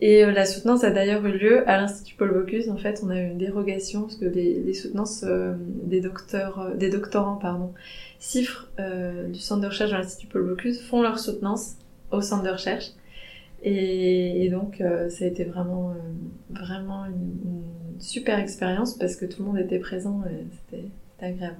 [0.00, 2.68] Et euh, la soutenance a d'ailleurs eu lieu à l'Institut Paul Bocuse.
[2.68, 5.52] En fait, on a eu une dérogation parce que les, les soutenances euh,
[5.84, 7.72] des docteurs, des doctorants, pardon,
[8.18, 8.68] CIFRE
[9.28, 11.76] du centre de recherche de l'Institut Paul Bocuse font leur soutenance
[12.10, 12.86] au centre de recherche.
[13.62, 15.94] Et, donc, ça a été vraiment,
[16.50, 17.12] vraiment une,
[17.44, 20.22] une, super expérience parce que tout le monde était présent.
[20.70, 20.84] C'était
[21.20, 21.56] agréable.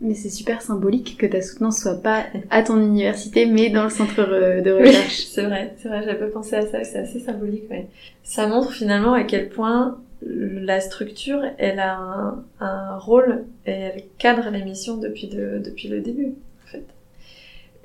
[0.00, 3.90] Mais c'est super symbolique que ta soutenance soit pas à ton université, mais dans le
[3.90, 5.24] centre euh, de recherche.
[5.26, 7.86] c'est vrai, c'est vrai, j'avais pas pensé à ça, c'est assez symbolique, ouais.
[8.22, 14.50] Ça montre finalement à quel point la structure, elle a un, rôle et elle cadre
[14.50, 16.84] l'émission depuis, de, depuis le début, en fait.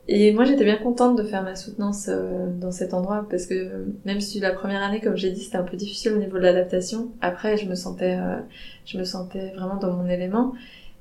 [0.07, 3.85] Et moi, j'étais bien contente de faire ma soutenance euh, dans cet endroit parce que
[4.03, 6.43] même si la première année, comme j'ai dit, c'était un peu difficile au niveau de
[6.43, 8.37] l'adaptation, après, je me sentais, euh,
[8.85, 10.53] je me sentais vraiment dans mon élément.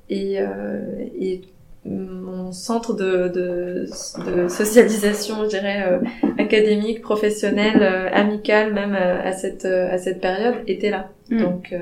[0.09, 1.41] Et, euh, et
[1.85, 3.85] mon centre de, de,
[4.25, 5.99] de socialisation, je dirais, euh,
[6.37, 11.09] académique, professionnelle, euh, amicale, même à cette, à cette période, était là.
[11.29, 11.41] Mm.
[11.41, 11.75] Donc,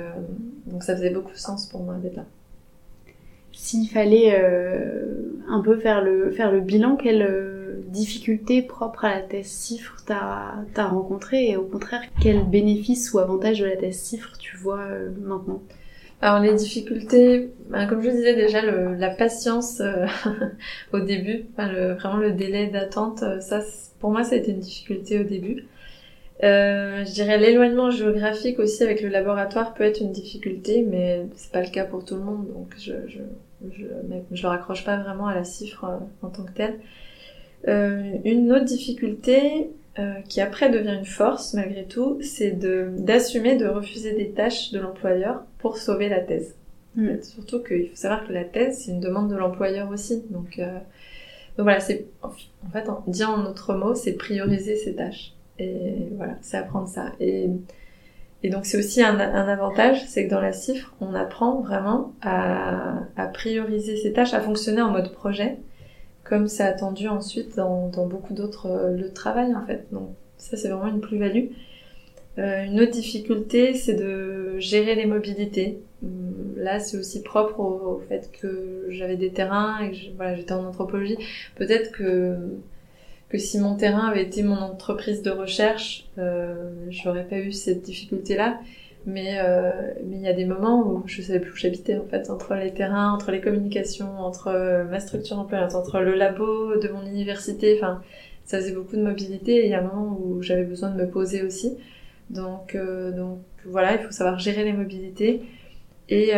[0.65, 2.25] donc ça faisait beaucoup de sens pour moi d'être là.
[3.53, 4.35] S'il fallait
[5.47, 7.27] un peu faire le, faire le bilan, quelles
[7.89, 11.49] difficultés propres à la thèse CIFRE t'as as rencontré?
[11.49, 14.87] Et au contraire, quels bénéfices ou avantages de la thèse CIFRE tu vois
[15.21, 15.61] maintenant?
[16.21, 20.05] Alors les difficultés, ben, comme je disais déjà, la patience euh,
[20.93, 23.61] au début, vraiment le délai d'attente, euh, ça
[23.99, 25.65] pour moi ça a été une difficulté au début.
[26.43, 31.51] Euh, je dirais l'éloignement géographique aussi avec le laboratoire peut être une difficulté, mais c'est
[31.51, 33.19] pas le cas pour tout le monde, donc je je
[33.71, 33.85] je,
[34.31, 35.97] je le raccroche pas vraiment à la cifre euh,
[36.27, 36.79] en tant que telle.
[38.25, 44.13] une autre difficulté, euh, qui après devient une force malgré tout, c'est d'assumer de, refuser
[44.13, 46.55] des tâches de l'employeur pour sauver la thèse.
[46.95, 47.21] Mm.
[47.21, 50.23] surtout qu'il faut savoir que la thèse, c'est une demande de l'employeur aussi.
[50.29, 50.77] Donc, euh,
[51.57, 52.31] donc voilà, c'est en
[52.71, 55.33] fait, en, dit en autre mot, c'est prioriser ses tâches.
[55.59, 57.11] Et voilà, c'est apprendre ça.
[57.19, 57.49] Et,
[58.43, 62.13] et donc c'est aussi un, un avantage, c'est que dans la cifre, on apprend vraiment
[62.21, 65.57] à, à prioriser ses tâches, à fonctionner en mode projet
[66.31, 69.85] comme c'est attendu ensuite dans, beaucoup d'autres euh, le travail en fait.
[69.91, 71.47] Donc ça c'est vraiment une plus-value.
[72.37, 75.79] Euh, une autre difficulté c'est de gérer les mobilités.
[76.01, 79.97] Hum, là c'est aussi propre au, fait que j'avais des terrains et que
[80.37, 81.17] j'étais en anthropologie.
[81.57, 82.37] Peut-être que
[83.27, 87.81] que si mon terrain avait été mon entreprise de recherche, euh, j'aurais pas eu cette
[87.81, 88.61] difficulté-là.
[89.05, 89.71] Mais euh,
[90.05, 92.53] mais il y a des moments où je savais plus où j'habitais en fait, entre
[92.55, 97.05] les terrains, entre les communications, entre euh, ma structure employante, entre le labo de mon
[97.05, 97.77] université.
[97.77, 98.01] Enfin,
[98.45, 99.55] ça faisait beaucoup de mobilité.
[99.57, 101.77] Et il y a un moment où j'avais besoin de me poser aussi.
[102.29, 105.41] Donc euh, donc voilà, il faut savoir gérer les mobilités.
[106.09, 106.31] et,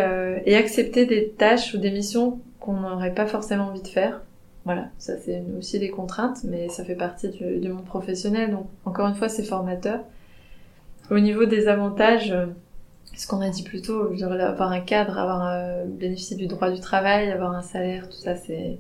[0.46, 4.22] et accepter des tâches ou des missions qu'on n'aurait pas forcément envie de faire.
[4.66, 8.68] Voilà, ça c'est aussi des contraintes, mais ça fait partie du, du monde professionnel, donc
[8.86, 10.00] encore une fois c'est formateur.
[11.12, 12.46] Au niveau des avantages, euh,
[13.16, 16.80] ce qu'on a dit plus tôt, avoir un cadre, avoir euh, bénéficier du droit du
[16.80, 18.78] travail, avoir un salaire, tout ça c'est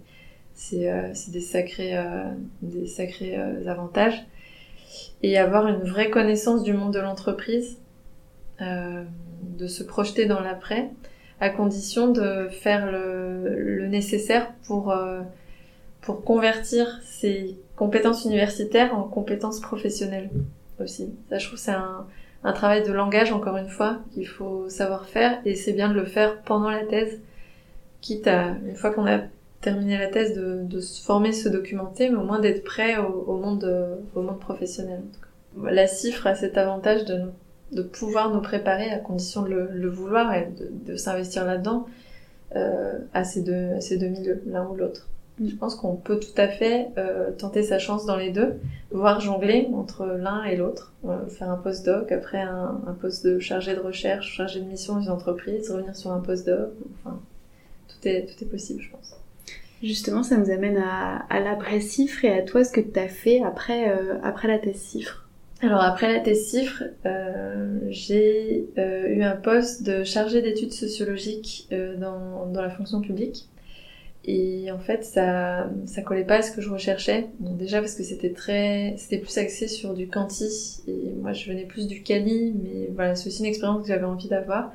[0.55, 2.23] c'est euh, des sacrés euh,
[2.61, 3.35] des sacrés
[3.67, 4.25] avantages.
[5.23, 7.79] Et avoir une vraie connaissance du monde de l'entreprise,
[8.59, 10.91] de se projeter dans l'après,
[11.39, 14.95] à condition de faire le, le nécessaire pour
[16.01, 20.29] pour convertir ses compétences universitaires en compétences professionnelles
[20.79, 21.13] aussi.
[21.29, 22.05] Ça, je trouve, c'est un,
[22.53, 26.05] travail de langage, encore une fois, qu'il faut savoir faire, et c'est bien de le
[26.05, 27.21] faire pendant la thèse,
[28.01, 29.19] quitte à, une fois qu'on a
[29.61, 33.63] terminé la thèse, de, se former, se documenter, mais au moins d'être prêt au, monde,
[33.63, 35.01] euh, au monde professionnel.
[35.63, 40.49] La CIFRE a cet avantage de, pouvoir nous préparer à condition de le, vouloir et
[40.59, 41.87] de, de s'investir là-dedans
[42.55, 45.07] euh, à, ces deux, à ces deux milieux, l'un ou l'autre.
[45.45, 48.53] Je pense qu'on peut tout à fait euh, tenter sa chance dans les deux,
[48.91, 53.39] voire jongler entre l'un et l'autre, euh, faire un postdoc, après un, un poste de
[53.39, 56.69] chargé de recherche, chargé de mission dans une entreprise, revenir sur un postdoc,
[56.99, 57.19] enfin,
[57.87, 59.15] tout est, tout est possible, je pense.
[59.81, 63.43] Justement, ça nous amène à, à l'après-cifre et à toi, ce que tu as fait
[63.43, 65.27] après, euh, après la thèse cifre.
[65.61, 71.69] Alors après la thèse cifre, euh, j'ai euh, eu un poste de chargé d'études sociologiques
[71.71, 73.47] euh, dans, dans la fonction publique.
[74.25, 77.27] Et en fait, ça, ça collait pas à ce que je recherchais.
[77.39, 80.81] Donc déjà parce que c'était très, c'était plus axé sur du quanti.
[80.87, 84.05] Et moi, je venais plus du quali, mais voilà, c'est aussi une expérience que j'avais
[84.05, 84.71] envie d'avoir.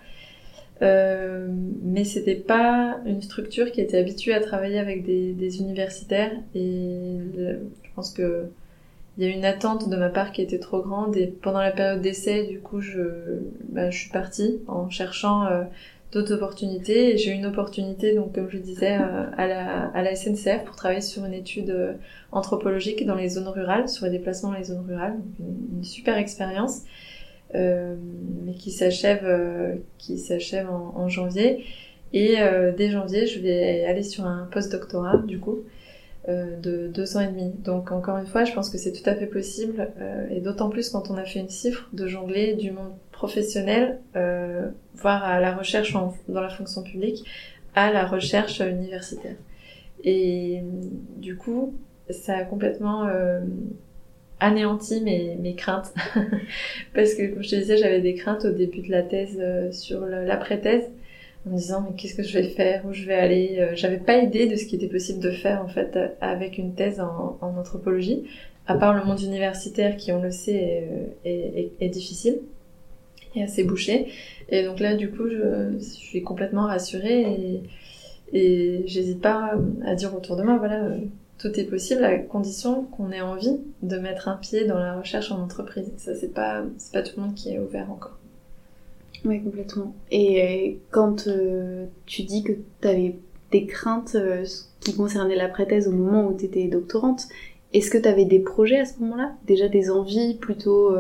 [0.83, 1.49] Euh,
[1.83, 6.33] mais c'était pas une structure qui était habituée à travailler avec des, des universitaires.
[6.55, 8.51] Et je pense que
[9.19, 11.17] il y a une attente de ma part qui était trop grande.
[11.17, 13.01] Et pendant la période d'essai, du coup, je,
[13.71, 15.65] bah, je suis partie en cherchant euh,
[16.13, 17.17] d'autres opportunités.
[17.19, 20.77] J'ai eu une opportunité, donc comme je disais, euh, à, la, à la SNCF pour
[20.77, 21.93] travailler sur une étude euh,
[22.33, 25.17] anthropologique dans les zones rurales, sur les déplacements dans les zones rurales.
[25.41, 26.83] Une, super expérience,
[27.55, 27.95] euh,
[28.45, 31.65] mais qui s'achève, euh, qui s'achève en, janvier.
[32.13, 35.61] Et euh, dès janvier, je vais aller sur un post-doctorat, du coup,
[36.29, 37.53] euh, de deux ans et demi.
[37.65, 39.89] Donc encore une fois, je pense que c'est tout à fait possible,
[40.31, 44.69] et d'autant plus quand on a fait une cifre, de jongler du monde professionnel, euh,
[44.95, 47.25] voire à la recherche en- dans la fonction publique,
[47.75, 49.35] à la recherche universitaire.
[50.05, 50.61] Et
[51.17, 51.75] du coup,
[52.11, 53.41] ça a complètement euh,
[54.39, 55.93] anéanti mes, mes craintes.
[56.95, 59.73] Parce que, comme je te disais, j'avais des craintes au début de la thèse euh,
[59.73, 60.85] sur l'après-thèse,
[61.45, 63.57] en me disant mais qu'est-ce que je vais faire, où je vais aller.
[63.59, 66.57] Euh, J'avais pas idée de ce qui était possible de faire en fait euh, avec
[66.57, 68.29] une thèse en, anthropologie,
[68.69, 70.85] à part le monde universitaire qui, on le sait,
[71.25, 72.39] est difficile
[73.39, 74.09] et assez bouché.
[74.51, 77.63] Et donc là, du coup, je, suis complètement rassurée
[78.33, 80.99] et, j'hésite pas à dire autour de moi, voilà, euh,
[81.39, 85.33] tout est possible à condition qu'on ait envie de mettre un pied dans la recherche
[85.33, 85.91] en entreprise.
[85.97, 88.19] Ça, c'est pas, c'est pas tout le monde qui est ouvert encore.
[89.25, 89.95] Oui, complètement.
[90.11, 93.17] Et euh, quand euh, tu dis que tu avais
[93.51, 94.17] des craintes
[94.81, 97.23] qui concernaient l'après-thèse au moment où tu étais doctorante,
[97.73, 99.33] est-ce que tu avais des projets à ce moment-là?
[99.47, 100.95] Déjà des envies plutôt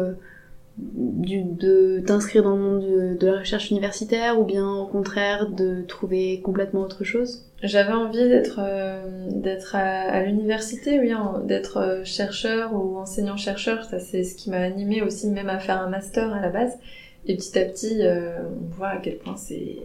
[0.78, 6.40] de t'inscrire dans le monde de, la recherche universitaire ou bien au contraire de trouver
[6.40, 7.44] complètement autre chose?
[7.62, 11.12] J'avais envie d'être euh, à, l'université, oui,
[11.44, 13.84] d'être euh, chercheur ou enseignant-chercheur.
[13.84, 16.78] Ça, c'est ce qui m'a animé aussi, même à faire un master à la base.
[17.26, 19.82] Et petit à petit, euh, on voit à quel point c'est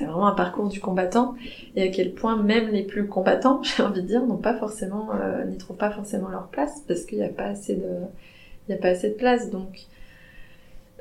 [0.00, 1.34] vraiment un parcours du combattant
[1.76, 4.40] et à quel point même les plus combattants, j'ai envie de dire, n'ont
[5.46, 7.90] n'y trouvent pas forcément leur place parce qu'il n'y a pas assez de
[8.68, 9.50] il y a pas assez de place.
[9.50, 9.86] Donc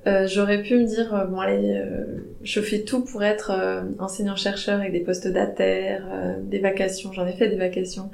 [0.05, 3.83] euh, j'aurais pu me dire euh, bon allez euh, je fais tout pour être euh,
[3.99, 5.99] enseignant-chercheur avec des postes d'ATER,
[6.41, 8.11] des vacations, j'en ai fait des vacations,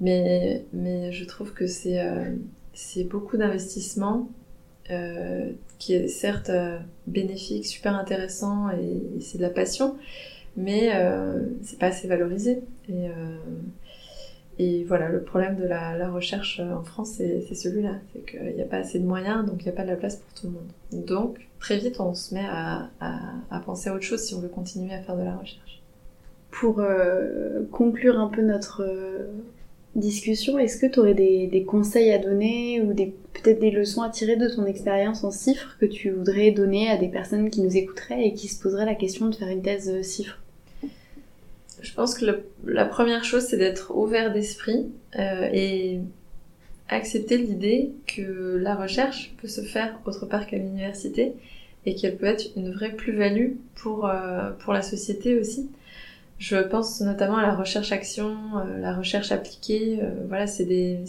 [0.00, 4.30] mais, mais je trouve que c'est beaucoup d'investissement
[5.78, 6.50] qui est certes
[7.06, 9.96] bénéfique, super intéressant et, c'est de la passion,
[10.56, 10.90] mais
[11.62, 12.62] c'est pas assez valorisé.
[12.88, 13.08] Et,
[14.62, 18.66] et voilà, le problème de la, recherche en France, c'est celui-là, c'est qu'il n'y a
[18.66, 20.52] pas assez de moyens, donc il n'y a pas de la place pour tout le
[20.52, 21.06] monde.
[21.06, 22.90] Donc, très vite, on se met à,
[23.66, 25.82] penser à autre chose si on veut continuer à faire de la recherche.
[26.52, 29.32] Pour euh, conclure un peu notre euh,
[29.96, 34.10] discussion, est-ce que tu aurais des, des conseils à donner ou peut-être des leçons à
[34.10, 37.76] tirer de ton expérience en CIFRE que tu voudrais donner à des personnes qui nous
[37.76, 40.41] écouteraient et qui se poseraient la question de faire une thèse euh, CIFRE
[41.82, 42.24] Je pense que
[42.64, 44.86] la première chose, c'est d'être ouvert d'esprit
[45.18, 46.00] euh, et
[46.88, 51.32] accepter l'idée que la recherche peut se faire autre part qu'à l'université
[51.84, 54.10] et qu'elle peut être une vraie plus-value pour,
[54.60, 55.70] pour la société aussi.
[56.38, 58.36] Je pense notamment à la recherche-action,
[58.80, 60.00] la recherche appliquée.
[60.28, 61.00] voilà, c'est des,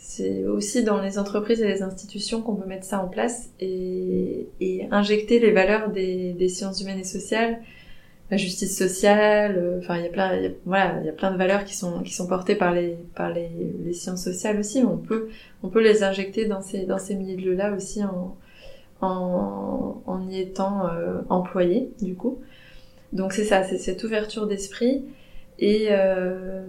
[0.00, 4.48] c'est aussi dans les entreprises et les institutions qu'on peut mettre ça en place et,
[4.60, 7.60] et injecter les valeurs des, des, sciences humaines et sociales,
[8.30, 11.36] la justice sociale, euh, enfin il y a plein, voilà, il y a plein de
[11.36, 13.50] valeurs qui sont qui sont portées par les par les,
[13.84, 14.82] les sciences sociales aussi.
[14.84, 15.28] On peut
[15.62, 18.36] on peut les injecter dans ces dans ces milieux-là aussi en
[19.00, 22.40] en, en y étant euh, employé du coup.
[23.12, 25.04] Donc c'est ça, c'est cette ouverture d'esprit
[25.58, 26.64] et euh,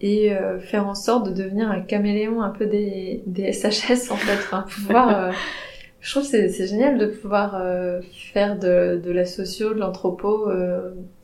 [0.00, 4.16] et euh, faire en sorte de devenir un caméléon un peu des, des SHS en
[4.16, 5.32] fait, enfin, pouvoir.
[6.04, 8.00] Euh, je trouve que c'est génial de pouvoir euh,
[8.32, 10.48] faire de, de, la socio, de l'anthropo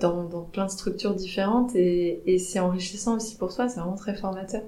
[0.01, 3.97] dans, dans, plein de structures différentes et, et c'est enrichissant aussi pour soi, c'est vraiment
[3.97, 4.62] très formateur.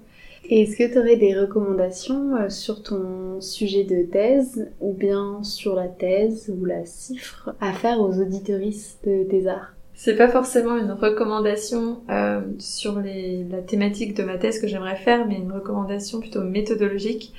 [0.45, 5.77] Et est-ce que tu aurais des recommandations sur ton sujet de thèse ou bien sur
[5.77, 9.73] la thèse ou la cifre à faire aux auditoristes de tes arts?
[9.95, 14.97] C'est pas forcément une recommandation euh, sur les, la thématique de ma thèse que j'aimerais
[14.97, 17.33] faire, mais une recommandation plutôt méthodologique.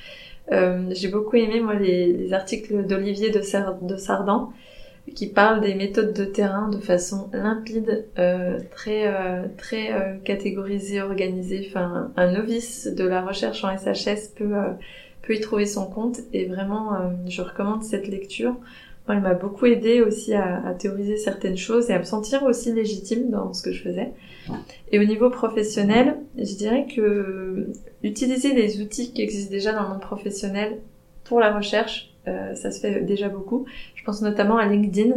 [0.52, 3.40] Euh, j'ai beaucoup aimé moi les, les articles d'Olivier de,
[3.86, 4.52] de Sardan
[5.14, 11.02] qui parlent des méthodes de terrain de façon limpide, euh, très euh, très euh, catégorisée,
[11.02, 11.66] organisée.
[11.68, 14.72] Enfin, un novice de la recherche en SHS peut euh,
[15.22, 16.90] peut y trouver son compte et vraiment
[17.26, 18.56] je recommande cette lecture
[19.08, 22.72] elle m'a beaucoup aidé aussi à, à, théoriser certaines choses et à me sentir aussi
[22.72, 24.12] légitime dans ce que je faisais.
[24.92, 27.68] Et au niveau professionnel, je dirais que
[28.02, 30.78] utiliser les outils qui existent déjà dans le monde professionnel
[31.24, 33.66] pour la recherche, euh, ça se fait déjà beaucoup.
[33.94, 35.16] Je pense notamment à LinkedIn,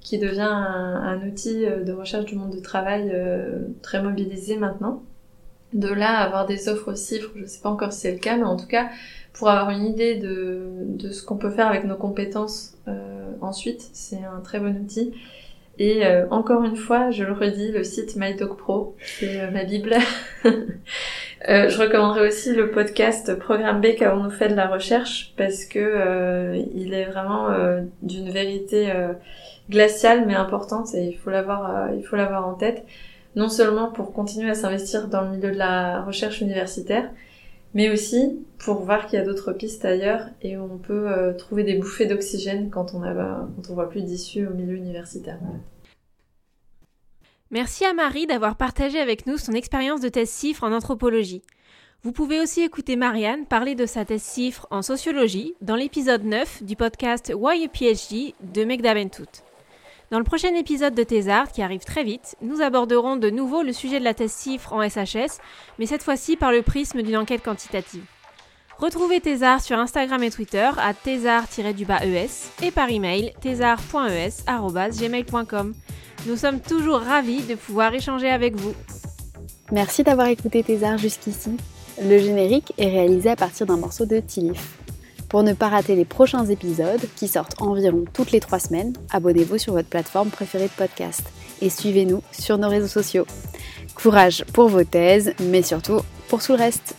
[0.00, 5.02] qui devient un, un outil de recherche du monde du travail euh, très mobilisé maintenant.
[5.72, 8.44] De là avoir des offres chiffres, je sais pas encore si c'est le cas, mais
[8.44, 8.88] en tout cas,
[9.32, 13.88] pour avoir une idée de, de ce qu'on peut faire avec nos compétences euh, ensuite.
[13.92, 15.12] C'est un très bon outil.
[15.78, 19.94] Et euh, encore une fois, je le redis, le site MyDocPro, c'est euh, ma bible.
[20.44, 26.54] je recommanderais aussi le podcast Programme B on nous fait de la recherche parce que
[26.74, 27.48] il est vraiment
[28.02, 28.92] d'une vérité
[29.70, 32.84] glaciale mais importante et il faut l'avoir il faut l'avoir en tête
[33.36, 37.10] non seulement pour continuer à s'investir dans le milieu de la recherche universitaire
[37.74, 41.64] mais aussi pour voir qu'il y a d'autres pistes ailleurs et on peut euh, trouver
[41.64, 45.38] des bouffées d'oxygène quand on on voit plus d'issue au milieu universitaire.
[47.50, 51.42] Merci à Marie d'avoir partagé avec nous son expérience de thèse CIFRE en anthropologie.
[52.02, 56.62] Vous pouvez aussi écouter Marianne parler de sa thèse CIFRE en sociologie dans l'épisode 9
[56.62, 58.94] du podcast Why a PhD de Megda.
[60.10, 63.72] Dans le prochain épisode de Thésard, qui arrive très vite, nous aborderons de nouveau le
[63.72, 65.38] sujet de la thèse CIFRE en SHS,
[65.78, 68.02] mais cette fois-ci par le prisme d'une enquête quantitative.
[68.76, 75.74] Retrouvez Thésard sur Instagram et Twitter à thésard-es et par email thésard.es.gmail.com.
[76.26, 78.74] Nous sommes toujours ravis de pouvoir échanger avec vous.
[79.70, 81.56] Merci d'avoir écouté Thésard jusqu'ici.
[82.02, 84.76] Le générique est réalisé à partir d'un morceau de Tilif.
[85.30, 89.58] Pour ne pas rater les prochains épisodes, qui sortent environ toutes les trois semaines, abonnez-vous
[89.58, 91.22] sur votre plateforme préférée de podcast
[91.62, 93.26] et suivez-nous sur nos réseaux sociaux.
[93.94, 96.96] Courage pour vos thèses, mais surtout pour tout le reste.